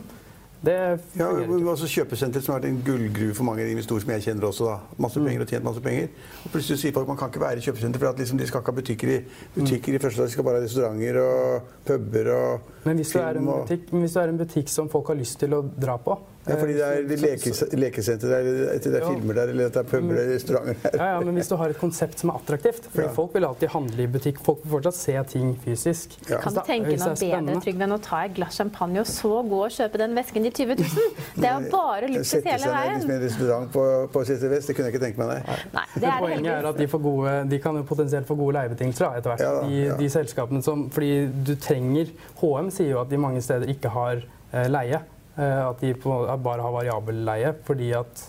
det 0.64 1.00
Ja, 1.18 1.32
men 1.34 1.60
ikke. 1.60 1.88
Kjøpesenteret 1.88 2.44
som 2.44 2.54
har 2.54 2.62
vært 2.62 2.70
en 2.70 2.82
gullgruve 2.86 3.34
for 3.38 3.44
mange 3.48 3.66
investorer 3.70 4.02
som 4.02 4.10
jeg 4.12 4.22
kjenner 4.26 4.48
også. 4.50 4.66
da. 4.66 4.78
Masse 4.98 5.20
penger 5.24 5.42
og 5.42 5.48
tjent 5.48 5.64
masse 5.64 5.82
penger. 5.82 6.08
Og 6.46 6.52
plutselig 6.52 6.80
sier 6.82 6.94
folk 6.94 7.08
man 7.08 7.18
kan 7.18 7.30
ikke 7.30 7.40
være 7.44 7.58
i 7.58 7.66
kjøpesenter 7.68 8.00
for 8.00 8.10
at 8.10 8.18
liksom, 8.20 8.38
de 8.38 8.48
skal 8.48 8.62
ikke 8.62 8.72
ha 8.74 8.78
butikker 8.82 9.08
i, 9.14 9.20
butikker 9.56 9.94
i 9.94 10.02
første 10.02 10.18
dag. 10.22 10.28
De 10.28 10.32
skal 10.38 10.44
bare 10.48 10.60
ha 10.60 10.64
restauranter 10.66 11.20
og 11.22 11.62
puber 11.86 12.32
og 12.34 12.60
Men 12.86 12.96
hvis 12.98 13.12
du, 13.14 13.20
er 13.20 13.28
en 13.30 13.36
film 13.36 13.48
og- 13.48 13.70
men 13.92 14.02
hvis 14.02 14.14
du 14.14 14.20
er 14.20 14.28
en 14.34 14.38
butikk 14.38 14.70
som 14.70 14.90
folk 14.90 15.08
har 15.08 15.16
lyst 15.16 15.40
til 15.40 15.50
å 15.54 15.62
dra 15.80 15.98
på 15.98 16.18
Ja, 16.48 16.58
fordi 16.62 16.76
det 16.78 16.86
er 16.88 17.02
eh, 17.04 17.22
lekes, 17.24 17.64
lekesenter 17.74 18.32
der, 18.32 18.50
eller 18.52 18.80
det 18.84 18.94
er 19.02 19.06
filmer 19.06 19.40
der, 19.40 19.52
eller 19.54 19.72
det 19.74 19.82
er 19.82 19.88
puber 19.88 20.16
eller 20.16 20.34
restauranter 20.36 20.78
der. 20.84 20.98
Ja, 20.98 21.10
ja, 21.14 21.20
men 21.26 21.40
hvis 21.40 21.52
du 21.52 21.56
har 21.60 21.74
et 21.74 21.80
konsept 21.82 22.24
som 22.24 22.32
er 22.32 22.40
attraktivt 22.40 22.88
Fordi 22.92 23.08
Ja. 23.08 23.14
folk 23.14 23.36
vil 23.36 23.46
alltid 23.46 23.74
handle 23.74 24.04
i 24.04 24.08
butikk. 24.08 24.40
Folk 24.46 24.64
vil 24.64 24.72
fortsatt 24.78 24.98
se 24.98 25.18
ting 25.34 25.54
fysisk. 25.64 26.18
Ja. 26.30 26.42
Kan 26.44 26.56
du 26.56 26.62
tenke 26.66 26.96
noe 26.96 27.16
bedre. 27.16 27.60
Trygve, 27.68 27.84
enn 27.88 27.96
å 27.96 28.00
ta 28.04 28.24
et 28.26 28.36
glass 28.38 28.58
champagne 28.58 29.02
og 29.04 29.10
så 29.10 29.34
gå 29.48 29.62
og 29.66 29.74
kjøpe 29.74 30.02
den 30.02 30.16
vesken 30.18 30.48
til 30.48 30.54
20 30.64 30.84
000? 30.84 31.12
Det 31.38 31.52
er 31.52 31.70
bare 31.74 32.12
luksus 32.12 32.38
Sette 32.38 32.54
hele 32.56 32.64
seg 32.64 33.08
ned 33.08 33.12
i 33.12 33.18
en 33.18 33.24
restaurant 33.26 33.72
på, 33.74 33.84
på 34.14 34.24
City 34.28 34.52
Vest, 34.52 34.70
det 34.70 34.78
kunne 34.78 34.90
jeg 34.90 34.96
ikke 34.96 35.04
tenke 35.06 35.22
meg, 35.22 35.34
nei. 35.36 35.58
Nei, 35.74 35.86
det 35.96 36.10
er 36.10 36.22
poenget 36.24 36.54
er 36.54 36.70
at 36.72 36.80
de, 36.80 36.88
får 36.92 37.04
gode, 37.04 37.36
de 37.52 37.60
kan 37.64 37.78
jo 37.80 37.84
potensielt 37.88 38.30
få 38.30 38.38
gode 38.40 38.58
leiebetingelser 38.60 39.20
etter 39.20 39.34
hvert. 39.34 39.44
Ja 39.44 39.58
de, 39.68 39.84
ja. 39.88 39.98
de 40.00 40.10
selskapene 40.12 40.64
som, 40.66 40.88
fordi 40.94 41.28
du 41.48 41.54
trenger 41.62 42.12
HM 42.42 42.72
sier 42.74 42.96
jo 42.96 43.04
at 43.04 43.12
de 43.12 43.22
mange 43.22 43.44
steder 43.46 43.70
ikke 43.74 43.92
har 43.94 44.22
eh, 44.22 44.68
leie. 44.72 45.02
Eh, 45.38 45.70
at 45.70 45.80
de 45.80 45.94
på, 45.94 46.14
at 46.26 46.42
bare 46.42 46.66
har 46.66 46.74
variabel 46.74 47.20
leie 47.28 47.52
fordi 47.68 47.92
at 47.94 48.22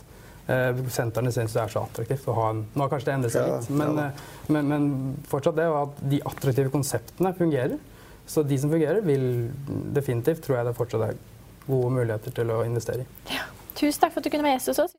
eh, 0.52 0.80
sentrene 0.92 1.32
syns 1.32 1.54
det 1.56 1.62
er 1.62 1.72
så 1.72 1.86
attraktivt 1.86 2.26
å 2.28 2.34
ha 2.36 2.50
en 2.52 2.66
Nå 2.74 2.84
har 2.84 2.90
kanskje 2.92 3.08
det 3.08 3.14
endret 3.16 3.32
seg 3.32 3.46
Ja, 3.46 3.54
litt, 3.54 3.70
men, 3.80 3.94
ja 3.96 4.08
eh, 4.10 4.26
men, 4.52 4.68
men 4.68 4.88
fortsatt 5.30 5.56
det 5.56 5.70
og 5.70 5.78
at 5.86 6.02
de 6.12 6.20
attraktive 6.28 6.72
konseptene 6.74 7.32
fungerer. 7.38 7.78
Så 8.28 8.44
de 8.44 8.58
som 8.60 8.68
fungerer, 8.68 9.00
vil 9.08 9.48
definitivt, 9.96 10.42
tror 10.44 10.58
jeg 10.58 10.68
det 10.68 10.76
fortsatt 10.76 11.06
er 11.06 11.20
gode 11.64 11.94
muligheter 11.96 12.34
til 12.36 12.52
å 12.52 12.60
investere 12.66 13.06
i. 13.06 13.38
Tusen 13.78 14.02
takk 14.02 14.12
for 14.12 14.20
at 14.20 14.28
du 14.28 14.32
kunne 14.34 14.44
være 14.44 14.58
gjest 14.58 14.74
hos 14.74 14.82
oss. 14.84 14.98